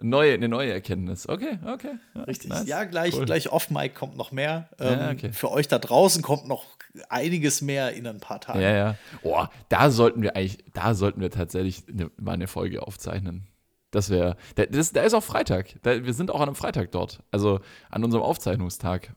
[0.00, 1.28] Neue, eine neue Erkenntnis.
[1.28, 1.98] Okay, okay.
[2.14, 2.50] Ja, Richtig.
[2.50, 2.66] Nice.
[2.66, 3.24] Ja, gleich, cool.
[3.24, 4.68] gleich off-Mic kommt noch mehr.
[4.78, 5.32] Ähm, ja, okay.
[5.32, 6.64] Für euch da draußen kommt noch
[7.08, 8.60] einiges mehr in ein paar Tagen.
[8.60, 8.94] Ja, ja.
[9.22, 13.46] Oh, da sollten wir eigentlich, da sollten wir tatsächlich eine, mal eine Folge aufzeichnen.
[13.90, 15.76] Das wäre, da, da ist auch Freitag.
[15.82, 17.20] Da, wir sind auch an einem Freitag dort.
[17.30, 19.14] Also an unserem Aufzeichnungstag.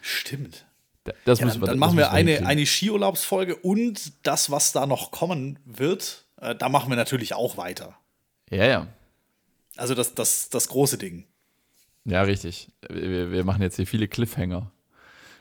[0.00, 0.66] Stimmt.
[1.24, 5.10] das ja, müssen wir, dann machen wir eine, eine Skiurlaubsfolge und das, was da noch
[5.10, 7.96] kommen wird, äh, da machen wir natürlich auch weiter.
[8.50, 8.86] Ja, ja.
[9.76, 11.26] Also das, das, das große Ding.
[12.04, 12.70] Ja, richtig.
[12.88, 14.70] Wir, wir machen jetzt hier viele Cliffhanger.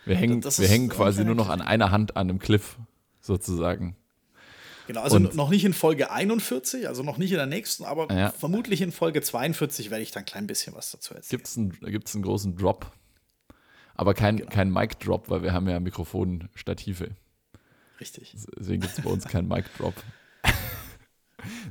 [0.06, 2.78] Wir hängen, das, das wir hängen quasi nur noch an einer Hand an einem Cliff,
[3.22, 3.96] sozusagen.
[4.88, 8.14] Genau, also Und, noch nicht in Folge 41, also noch nicht in der nächsten, aber
[8.14, 8.32] ja.
[8.32, 11.38] vermutlich in Folge 42 werde ich dann ein klein bisschen was dazu erzählen.
[11.38, 12.92] Gibt es einen, gibt's einen großen Drop,
[13.96, 14.50] aber kein, genau.
[14.50, 17.12] kein Mic-Drop, weil wir haben ja Mikrofonstative.
[18.02, 18.36] Richtig.
[18.60, 19.94] Deswegen gibt es bei uns keinen Mic-Drop.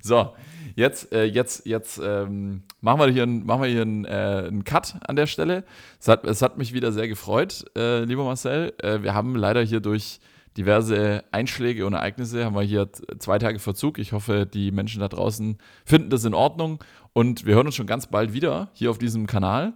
[0.02, 0.32] So,
[0.74, 4.64] Jetzt, äh, jetzt, jetzt ähm, machen wir hier, einen, machen wir hier einen, äh, einen
[4.64, 5.64] Cut an der Stelle.
[6.00, 8.72] Es hat, es hat mich wieder sehr gefreut, äh, lieber Marcel.
[8.78, 10.20] Äh, wir haben leider hier durch
[10.56, 13.98] diverse Einschläge und Ereignisse haben wir hier zwei Tage Verzug.
[13.98, 16.82] Ich hoffe, die Menschen da draußen finden das in Ordnung.
[17.12, 19.74] Und wir hören uns schon ganz bald wieder hier auf diesem Kanal.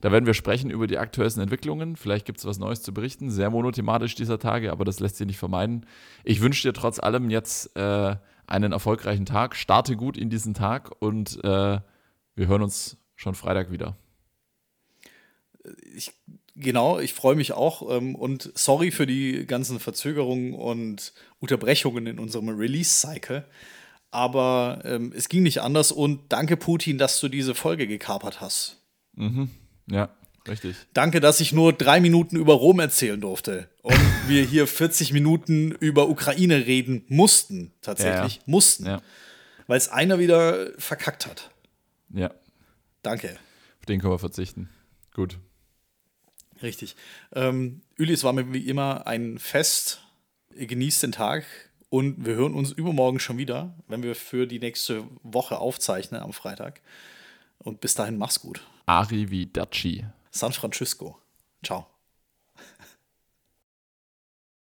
[0.00, 1.96] Da werden wir sprechen über die aktuellsten Entwicklungen.
[1.96, 3.30] Vielleicht gibt es was Neues zu berichten.
[3.30, 5.84] Sehr monothematisch dieser Tage, aber das lässt sich nicht vermeiden.
[6.24, 8.16] Ich wünsche dir trotz allem jetzt äh,
[8.50, 9.56] einen erfolgreichen Tag.
[9.56, 11.80] Starte gut in diesen Tag und äh,
[12.34, 13.96] wir hören uns schon Freitag wieder.
[15.94, 16.12] Ich,
[16.56, 22.18] genau, ich freue mich auch ähm, und sorry für die ganzen Verzögerungen und Unterbrechungen in
[22.18, 23.44] unserem Release-Cycle.
[24.10, 28.82] Aber ähm, es ging nicht anders und danke Putin, dass du diese Folge gekapert hast.
[29.14, 29.50] Mhm.
[29.88, 30.08] Ja,
[30.48, 30.76] Richtig.
[30.94, 35.72] Danke, dass ich nur drei Minuten über Rom erzählen durfte und wir hier 40 Minuten
[35.72, 38.36] über Ukraine reden mussten, tatsächlich.
[38.36, 38.44] Ja, ja.
[38.46, 38.86] Mussten.
[38.86, 39.02] Ja.
[39.66, 41.50] Weil es einer wieder verkackt hat.
[42.12, 42.30] Ja.
[43.02, 43.38] Danke.
[43.78, 44.68] Auf den können wir verzichten.
[45.14, 45.38] Gut.
[46.62, 46.96] Richtig.
[47.34, 50.02] Ähm, Üli, es war mir wie immer ein Fest.
[50.56, 51.44] Genießt den Tag
[51.90, 56.32] und wir hören uns übermorgen schon wieder, wenn wir für die nächste Woche aufzeichnen am
[56.32, 56.80] Freitag.
[57.58, 58.60] Und bis dahin, mach's gut.
[58.86, 60.04] Arrivederci.
[60.30, 61.20] San Francisco.
[61.62, 61.99] Ciao.